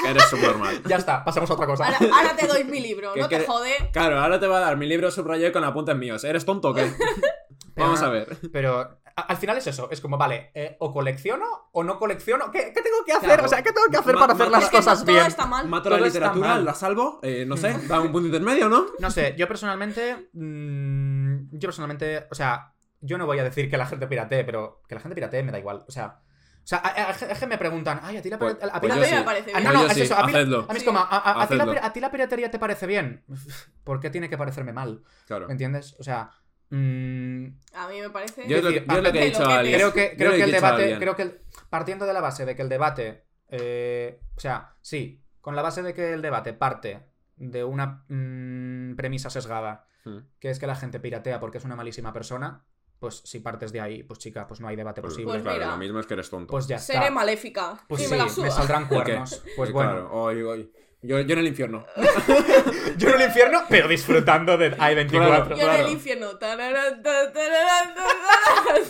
[0.02, 0.82] te, Eres subnormal.
[0.88, 1.84] Ya está, pasamos a otra cosa.
[1.84, 3.72] ahora- ahora te doy mi libro, ¿Qué no te jode.
[3.92, 6.24] Claro, ahora te va a dar mi libro subrayado con apuntes míos.
[6.24, 6.90] ¿Eres tonto o qué?
[7.76, 8.36] Vamos a ver.
[8.52, 12.50] Pero al final es eso, es como, vale, eh, o colecciono o no colecciono.
[12.50, 13.24] ¿Qué, qué tengo que hacer?
[13.28, 13.44] Claro.
[13.44, 15.26] O sea, ¿qué tengo que hacer Ma- para hacer las cosas todo bien?
[15.26, 15.66] está mal.
[15.68, 16.64] Mato Todo la literatura, mal.
[16.64, 18.86] la salvo, eh, no sé, da un punto intermedio, ¿no?
[18.98, 20.30] No sé, yo personalmente.
[20.34, 22.26] mm, yo personalmente.
[22.30, 25.14] O sea, yo no voy a decir que la gente piratee, pero que la gente
[25.14, 25.84] piratee me da igual.
[25.86, 26.20] O sea.
[26.64, 28.78] O sea, a- a- a- es que me preguntan, ay, a ti la, Pues- a-
[28.78, 29.14] pues ti a yo mí sí.
[29.14, 30.12] me parece Ah, no, Pues sí.
[30.12, 30.66] A mí, hacedlo.
[30.68, 31.72] a mí es como, a, a- a ti la, Hacedlo.
[31.72, 33.24] pira- a ti la piratería te parece bien.
[33.84, 35.02] ¿Por qué tiene que parecerme mal?
[35.26, 35.46] Claro.
[35.46, 35.96] ¿Me entiendes?
[35.98, 36.30] O sea.
[36.70, 38.46] Mm, A mí me parece.
[38.48, 40.42] Yo es lo que, yo es lo que he dicho a creo que, creo que
[40.44, 40.96] el debate.
[40.98, 41.40] Creo que el-
[41.70, 43.24] partiendo de la base de que el debate.
[43.48, 45.22] eh, o sea, sí.
[45.40, 47.06] Con la base de que el debate parte
[47.36, 49.86] de una mm, premisa sesgada.
[50.04, 50.18] Hmm.
[50.38, 52.64] Que es que la gente piratea porque es una malísima persona.
[52.98, 55.32] Pues si partes de ahí, pues chica, pues no hay debate Pues, posible.
[55.34, 55.70] Pues claro, mira.
[55.70, 56.50] lo mismo es que eres tonto.
[56.50, 57.10] Pues ya Seré está.
[57.12, 57.78] maléfica.
[57.88, 58.50] Pues y sí, me la me suda.
[58.50, 59.42] saldrán cuernos.
[59.56, 59.90] Pues bueno.
[59.92, 60.72] Claro, hoy, hoy.
[61.02, 61.86] Yo, yo en el infierno.
[62.96, 65.08] Yo en el infierno, pero disfrutando de I-24.
[65.10, 65.56] Claro.
[65.56, 66.36] Yo en el infierno.
[66.38, 67.94] Tararán, ta, tararán,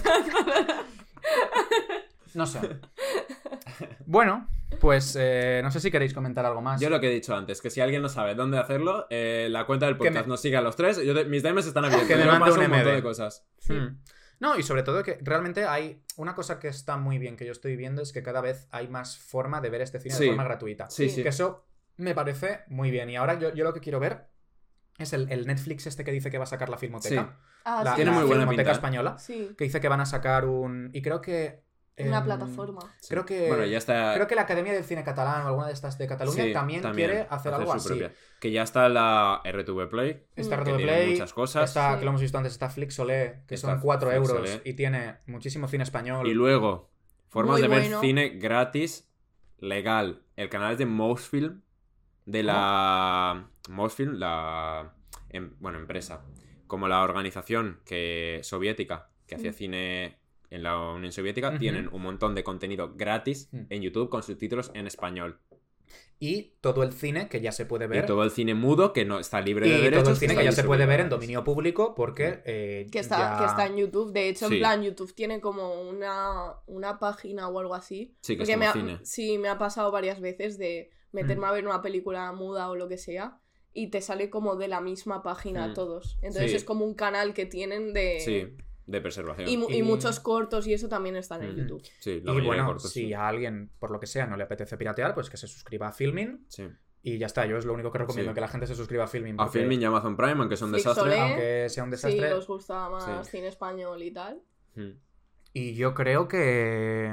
[0.02, 0.66] ta, tararán.
[2.34, 2.60] No sé.
[4.06, 4.48] Bueno,
[4.80, 6.80] Pues eh, no sé si queréis comentar algo más.
[6.80, 9.66] Yo lo que he dicho antes, que si alguien no sabe dónde hacerlo, eh, la
[9.66, 11.02] cuenta del podcast me- nos siga a los tres.
[11.04, 12.06] Yo te- mis DMs están abiertos.
[12.08, 12.94] Que me mande un un montón MD.
[12.96, 13.44] de cosas.
[13.68, 13.98] Hmm.
[14.40, 17.50] No, y sobre todo que realmente hay una cosa que está muy bien que yo
[17.52, 20.22] estoy viendo es que cada vez hay más forma de ver este cine Sí.
[20.24, 20.88] de forma gratuita.
[20.90, 21.16] Sí, Sí.
[21.16, 21.22] sí.
[21.24, 21.64] Que eso
[21.98, 23.10] me parece muy bien.
[23.10, 24.26] Y ahora yo, yo lo que quiero ver
[24.98, 27.36] es el, el Netflix este que dice que va a sacar la Filmoteca.
[27.64, 28.74] Ah, La, sí, Tiene la muy buena Filmoteca pinta, ¿eh?
[28.74, 29.18] española.
[29.18, 30.90] Sí, Que dice que van a sacar un.
[30.92, 31.62] Y creo que.
[31.98, 32.80] una em, plataforma.
[33.00, 33.08] Sí.
[33.10, 33.48] Creo que.
[33.48, 34.14] Bueno, ya está.
[34.14, 36.82] Creo que la Academia del Cine Catalán o alguna de estas de Cataluña sí, también,
[36.94, 37.88] quiere hacer algo así.
[37.88, 38.12] propia.
[38.40, 40.24] Que ya está la RTV Play.
[40.34, 40.64] Está Mm.
[40.64, 41.68] Que de tiene Play, muchas cosas.
[41.70, 41.98] está, Sí.
[41.98, 45.68] que lo hemos visto antes, está Flixolé, que Está son 4 euros y tiene muchísimo
[45.68, 46.26] cine español.
[46.26, 46.90] Y luego,
[47.28, 49.08] formas Muy de ver cine gratis,
[49.58, 50.22] legal.
[50.36, 51.62] El canal es de Mosfilm,
[52.28, 53.50] de la.
[53.70, 54.94] Mosfilm, la.
[55.30, 56.24] em- bueno, empresa.
[56.66, 59.54] Como la organización que soviética que hacía Mm.
[59.54, 60.18] cine
[60.50, 63.60] en la Unión Soviética, tienen un montón de contenido gratis Mm.
[63.70, 65.40] en YouTube con subtítulos en español.
[66.20, 68.04] Y todo el cine que ya se puede ver.
[68.04, 70.08] Y todo el cine mudo que no está libre y de todo derechos.
[70.08, 72.42] el cine que ya se puede ver en dominio público porque.
[72.44, 74.12] eh, Que está, ya- que está en YouTube.
[74.12, 74.54] De hecho, Sí.
[74.54, 78.16] en plan, YouTube tiene como una, una página o algo así.
[78.20, 78.98] Sí, que es Porque como me ha, cine.
[79.04, 81.50] sí, me ha pasado varias veces de meterme Mm.
[81.50, 83.38] a ver una película muda o lo que sea
[83.72, 85.74] y te sale como de la misma página Mm.
[85.74, 86.18] todos.
[86.22, 86.56] Entonces Sí.
[86.56, 88.20] es como un canal que tienen de...
[88.20, 88.56] Sí,
[88.86, 89.48] de preservación.
[89.48, 91.58] Y, mu- y Y- muchos cortos y eso también están en Mm.
[91.58, 91.82] YouTube.
[92.00, 93.12] Sí, la Y de bueno, cortos, si sí.
[93.14, 95.92] a alguien, por lo que sea, no le apetece piratear, pues que se suscriba a
[95.92, 96.44] Filmin.
[96.48, 96.68] Sí.
[97.02, 98.34] Y ya está, yo es lo único que recomiendo, Sí.
[98.34, 99.34] que la gente se suscriba a Filmin.
[99.34, 101.10] A porque Filmin y Amazon Prime, aunque son Flixolé.
[101.10, 101.20] desastres.
[101.20, 102.32] Aunque sea un Si desastre.
[102.32, 103.30] os gusta más Sí.
[103.36, 104.40] cine español y tal.
[104.74, 104.90] Mm.
[105.52, 107.12] Y yo creo que.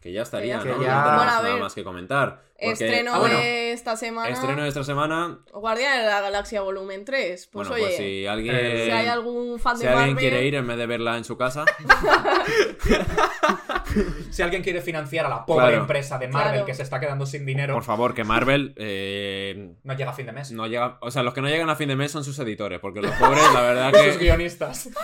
[0.00, 0.80] Que ya estaría, Que ya ¿no?
[0.80, 0.94] está.
[0.94, 2.42] No tenemos Bueno, a nada más que comentar.
[2.54, 4.28] Porque- Estreno Ah, bueno, de esta semana.
[4.30, 5.38] Estreno de esta semana.
[5.52, 7.48] Guardián de la Galaxia Volumen 3.
[7.52, 10.30] Pues bueno, oye, pues si alguien, eh, si hay algún fan si de alguien Marvel...
[10.30, 11.64] quiere ir en vez de verla en su casa,
[14.30, 15.80] Si alguien quiere financiar a la pobre Claro.
[15.82, 16.66] empresa de Marvel Claro.
[16.66, 20.26] que se está quedando sin dinero, por favor, que Marvel eh, no llega a fin
[20.26, 20.52] de mes.
[20.52, 20.98] no llega.
[21.00, 23.10] O sea, los que no llegan a fin de mes son sus editores, porque los
[23.16, 24.24] pobres, la verdad Sus que.
[24.24, 24.88] guionistas.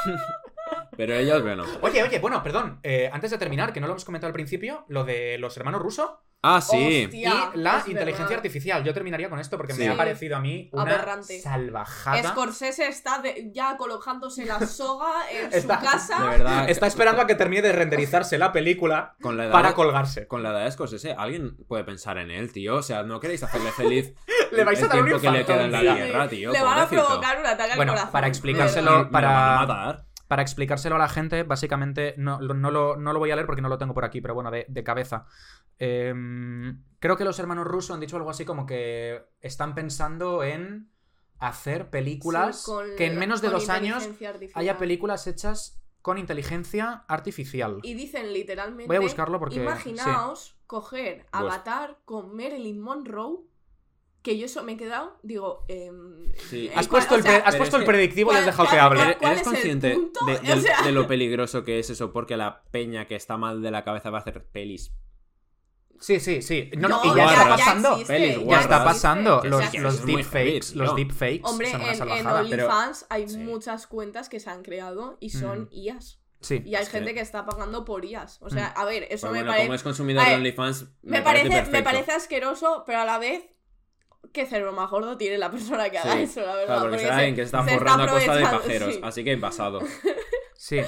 [0.97, 1.65] Pero ellos, bueno.
[1.83, 2.81] Oye, oye, bueno, perdón.
[2.83, 5.81] eh, antes de terminar, que no lo hemos comentado al principio, lo de los hermanos
[5.83, 6.11] rusos
[6.43, 7.07] Ah, sí.
[7.07, 7.51] Hostia.
[7.55, 8.37] y la inteligencia verdad.
[8.37, 8.85] artificial.
[8.85, 9.81] Yo terminaría con esto porque Sí.
[9.81, 11.41] me ha parecido a mí una Aberrante.
[11.41, 12.23] salvajada.
[12.31, 16.23] Scorsese está de- ya colocándose la soga en Está- su casa.
[16.23, 16.69] De verdad.
[16.71, 20.29] Está esperando a que termine de renderizarse la película Con la edad para colgarse.
[20.29, 22.77] Con la edad de Scorsese, alguien puede pensar en él, tío.
[22.77, 24.15] O sea, no queréis hacerle feliz
[24.53, 25.95] Le vais a dar un tiempo que le infarto queda en la un día.
[26.05, 26.53] tierra, tío.
[26.53, 28.13] Le van a provocar un ataque al Bueno, corazón.
[28.13, 30.06] para explicárselo- para- van a matar.
[30.29, 33.47] Para explicárselo a la gente, básicamente, no, lo- no lo, no lo voy a leer
[33.47, 35.27] porque no lo tengo por aquí, pero bueno, de, de cabeza.
[35.79, 40.91] Em, creo que los hermanos rusos han dicho algo así como que están pensando en
[41.39, 44.41] hacer películas Sí, con que en menos de dos años artificial.
[44.55, 47.81] haya películas hechas con inteligencia artificial.
[47.83, 48.87] Y dicen literalmente.
[48.87, 53.39] Voy a buscarlo porque- Imaginaos coger Avatar con Marilyn Monroe.
[54.27, 55.17] Que yo eso me he quedado.
[55.23, 55.65] Digo.
[55.69, 56.69] em, Sí.
[56.75, 58.47] Has ¿cuál- puesto, o el, sea, has puesto es el que- predictivo y has ¿cuál-
[58.67, 59.17] dejado que hable.
[59.21, 62.13] ¿Eres consciente de, O de- sea- de lo peligroso que es eso?
[62.13, 64.93] Porque la peña que está mal de la cabeza va a hacer pelis.
[66.01, 66.71] Sí, sí, sí.
[66.77, 67.91] No, no, No, y ya, está ya pasando.
[67.93, 69.43] existe, Pelis ya está pasando.
[69.45, 72.43] Los, los deepfakes, los deepfakes Hombre, son una en, en salvajada.
[72.51, 73.39] Pero- OnlyFans hay sí.
[73.39, 75.69] muchas cuentas que se han creado y son Mm.
[75.71, 76.21] IAs.
[76.41, 76.63] Sí.
[76.67, 78.39] Y hay gente que está pagando por IAs.
[78.43, 79.67] O sea, a ver, eso me bueno, parece.
[79.69, 83.45] como es consumidor de OnlyFans, Me, parece, me parece asqueroso, pero a la vez.
[84.33, 86.23] Qué cerebro más gordo tiene la persona que haga Sí.
[86.23, 86.67] eso, la verdad.
[86.67, 88.95] Claro, porque porque será se- alguien que se está se forrando a costa de pajeros.
[88.95, 89.01] sí.
[89.03, 89.81] Así que pasado.
[90.59, 90.81] Sí.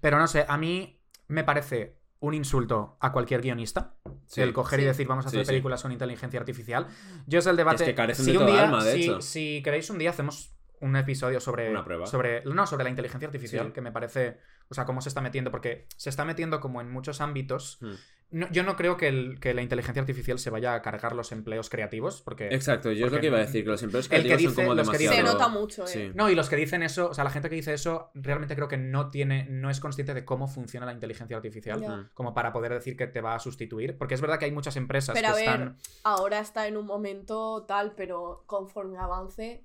[0.00, 3.96] Pero no sé, a mí me parece un insulto a cualquier guionista
[4.26, 4.40] Sí.
[4.40, 5.50] el coger y decir vamos a hacer Sí, sí.
[5.50, 6.86] películas con inteligencia artificial.
[7.26, 7.82] Yo es el debate.
[7.84, 9.20] Es que carecen si de un toda día, alma, de si, hecho.
[9.20, 12.06] si queréis un día hacemos un episodio sobre Una prueba.
[12.06, 13.72] sobre no sobre la inteligencia artificial Sí.
[13.72, 14.38] que me parece
[14.68, 17.94] o sea cómo se está metiendo porque se está metiendo como en muchos ámbitos Hmm.
[18.30, 21.30] No- yo no creo que, el- que la inteligencia artificial se vaya a cargar los
[21.30, 24.10] empleos creativos porque Exacto, yo es lo que iba a decir, que los empleos el
[24.10, 25.28] que creativos dice- son como los que demasiado...
[25.28, 25.88] Se nota mucho, eh.
[25.88, 26.10] Sí.
[26.14, 28.66] No, y los que dicen eso, o sea, la gente que dice eso, realmente creo
[28.66, 31.80] que no tiene, no es consciente de cómo funciona la inteligencia artificial.
[31.80, 32.10] Mm.
[32.14, 33.96] como para poder decir que te va a sustituir.
[33.96, 35.76] Porque es verdad que hay muchas empresas Pero a que ver, están.
[36.02, 39.64] ahora está en un momento tal, pero conforme avance,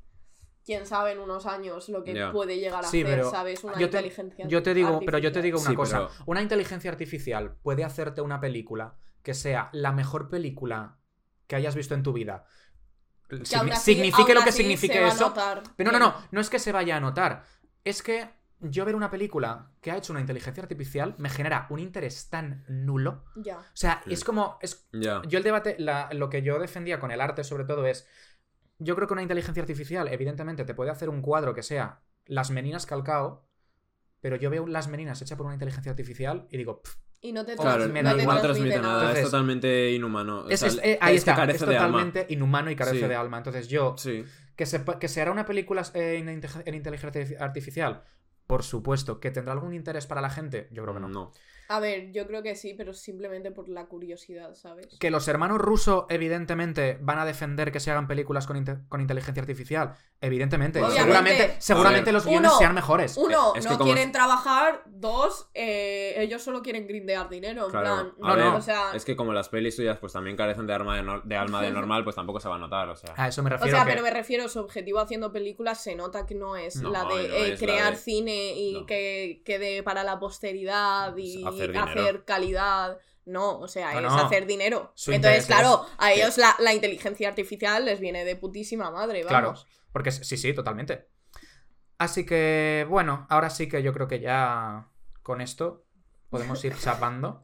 [0.76, 3.64] quién sabe en unos años lo que puede llegar a Sí, hacer, pero ¿sabes?
[3.64, 5.44] Una yo te, inteligencia yo te digo, pero yo te artificial.
[5.44, 6.08] digo una Sí, cosa.
[6.08, 10.98] pero- Una inteligencia artificial puede hacerte una película que sea la mejor película
[11.48, 12.46] que hayas visto en tu vida.
[13.30, 15.28] Así- signifique lo que signifique se va a eso.
[15.30, 17.44] notar Pero no, que- no, no es que se vaya a notar.
[17.84, 21.80] Es que yo ver una película que ha hecho una inteligencia artificial me genera un
[21.80, 23.24] interés tan nulo.
[23.36, 23.58] Ya.
[23.58, 24.14] O sea, Sí.
[24.14, 24.60] es como.
[24.62, 25.22] Es, Ya.
[25.28, 28.08] yo el debate, la- lo que yo defendía con el arte sobre todo es,
[28.84, 32.52] yo creo que una inteligencia artificial evidentemente te puede hacer un cuadro que sea las
[32.52, 33.46] meninas calcao,
[34.20, 37.46] pero yo veo las meninas hechas por una inteligencia artificial y digo, "Pff, Y no
[37.46, 38.42] te, Claro, me da igual.
[38.42, 40.50] transmite nada, Entonces- es totalmente inhumano.
[40.50, 42.00] Es- eh, ahí es está, carece es de alma.
[42.00, 43.08] totalmente inhumano y carece Sí.
[43.08, 43.38] de alma.
[43.38, 44.26] Entonces yo, Sí.
[44.56, 48.04] que se, que se hará una película eh, en, en inteligencia artificial,
[48.48, 51.10] por supuesto, que tendrá algún interés para la gente, yo creo que no.
[51.10, 51.32] No.
[51.74, 54.88] A ver, yo creo que sí, pero simplemente por la curiosidad, ¿sabes?
[55.00, 59.02] Que los hermanos rusos, evidentemente, van a defender que se hagan películas con, inte- con
[59.02, 59.96] inteligencia artificial.
[60.20, 60.80] Evidentemente.
[60.80, 61.02] Obviamente.
[61.02, 63.18] Seguramente, seguramente los guiones Uno- sean mejores.
[63.18, 64.84] Uno, es no como quieren es- trabajar.
[64.86, 67.66] Dos, eh, ellos solo quieren grindear dinero.
[67.66, 67.86] En Claro.
[67.86, 68.56] plan, No, ver, no.
[68.58, 71.22] o sea, Es que como las pelis suyas pues también carecen de, arma de, no-
[71.22, 73.14] de alma de normal, pues tampoco se va a notar, o sea.
[73.18, 73.76] A eso me o refiero.
[73.78, 76.92] sea, que- pero me refiero, su objetivo haciendo películas se nota que no es No,
[76.92, 78.86] la de no eh, es la crear de- cine y no.
[78.86, 81.44] que quede para la posteridad y
[81.78, 82.98] Hacer calidad.
[83.26, 84.26] No, o sea, No, es no.
[84.26, 84.92] hacer dinero.
[84.96, 89.22] Su Entonces, claro, es a ellos la, la inteligencia artificial les viene de putísima madre,
[89.22, 89.68] Claro, vamos.
[89.92, 91.08] porque es- sí, sí, totalmente.
[92.00, 94.88] Así que, bueno, ahora sí que yo creo que ya
[95.22, 95.86] con esto
[96.32, 97.44] podemos ir chapando.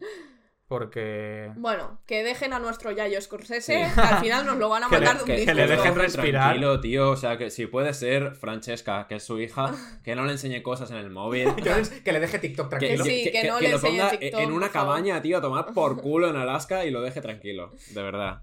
[0.68, 1.52] Porque.
[1.56, 3.94] Bueno, que dejen a nuestro Yayo Scorsese, Sí.
[3.96, 5.46] que al final nos lo van a Que le- mandar de un que- disco.
[5.48, 6.44] que le dejen dejen respirar.
[6.44, 7.12] Tranquilo, tío.
[7.12, 9.72] O sea, que si puede ser Francesca, que es su hija,
[10.04, 11.48] que no le enseñe cosas en el móvil.
[11.58, 13.04] Entonces, que le deje TikTok Que, tranquilo.
[13.06, 16.30] sí, que no le lo ponga TikTok, en una cabaña, tío, a tomar por culo
[16.30, 17.72] en Alaska y lo deje tranquilo.
[17.94, 18.42] De verdad.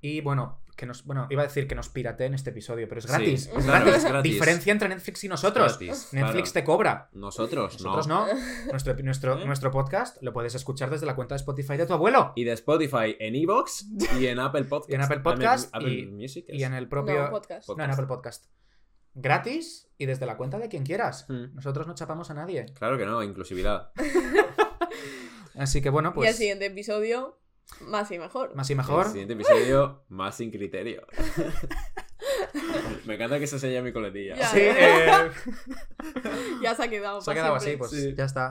[0.00, 1.04] Y bueno, que nos.
[1.04, 3.46] Bueno, iba a decir que nos pirateen este episodio, pero es Sí, gratis.
[3.46, 4.04] es claro, gratis.
[4.04, 4.32] es gratis.
[4.32, 5.78] Diferencia entre Netflix y nosotros.
[5.78, 6.52] Gratis, Netflix claro.
[6.52, 7.08] te cobra.
[7.12, 8.26] Nosotros, Nosotros no.
[8.26, 8.32] no.
[8.70, 9.44] Nuestro, nuestro, ¿Eh?
[9.46, 12.32] nuestro podcast lo puedes escuchar desde la cuenta de Spotify de tu abuelo.
[12.36, 13.86] Y de Spotify en Evox
[14.18, 14.90] y en Apple Podcast.
[14.90, 16.46] Y en Apple Podcast Apple y- Music.
[16.48, 17.24] Y en el propio.
[17.24, 17.68] No, podcast.
[17.68, 18.46] No, en Apple Podcast.
[19.14, 21.26] Gratis y desde la cuenta de quien quieras.
[21.28, 21.54] Mm.
[21.54, 22.64] Nosotros no chapamos a nadie.
[22.74, 23.92] Claro que no, inclusividad.
[25.54, 26.36] Así que bueno, y el pues.
[26.36, 27.38] siguiente episodio,
[27.80, 28.54] más y mejor.
[28.54, 29.06] Más y mejor.
[29.06, 31.06] El siguiente episodio, más sin criterio.
[33.06, 34.36] Me encanta que se sella mi coletilla.
[34.36, 34.48] Ya.
[34.48, 35.30] Sí, eh,
[36.62, 37.20] Ya se ha quedado.
[37.20, 38.14] se ha quedado así, pues Sí.
[38.16, 38.50] ya está.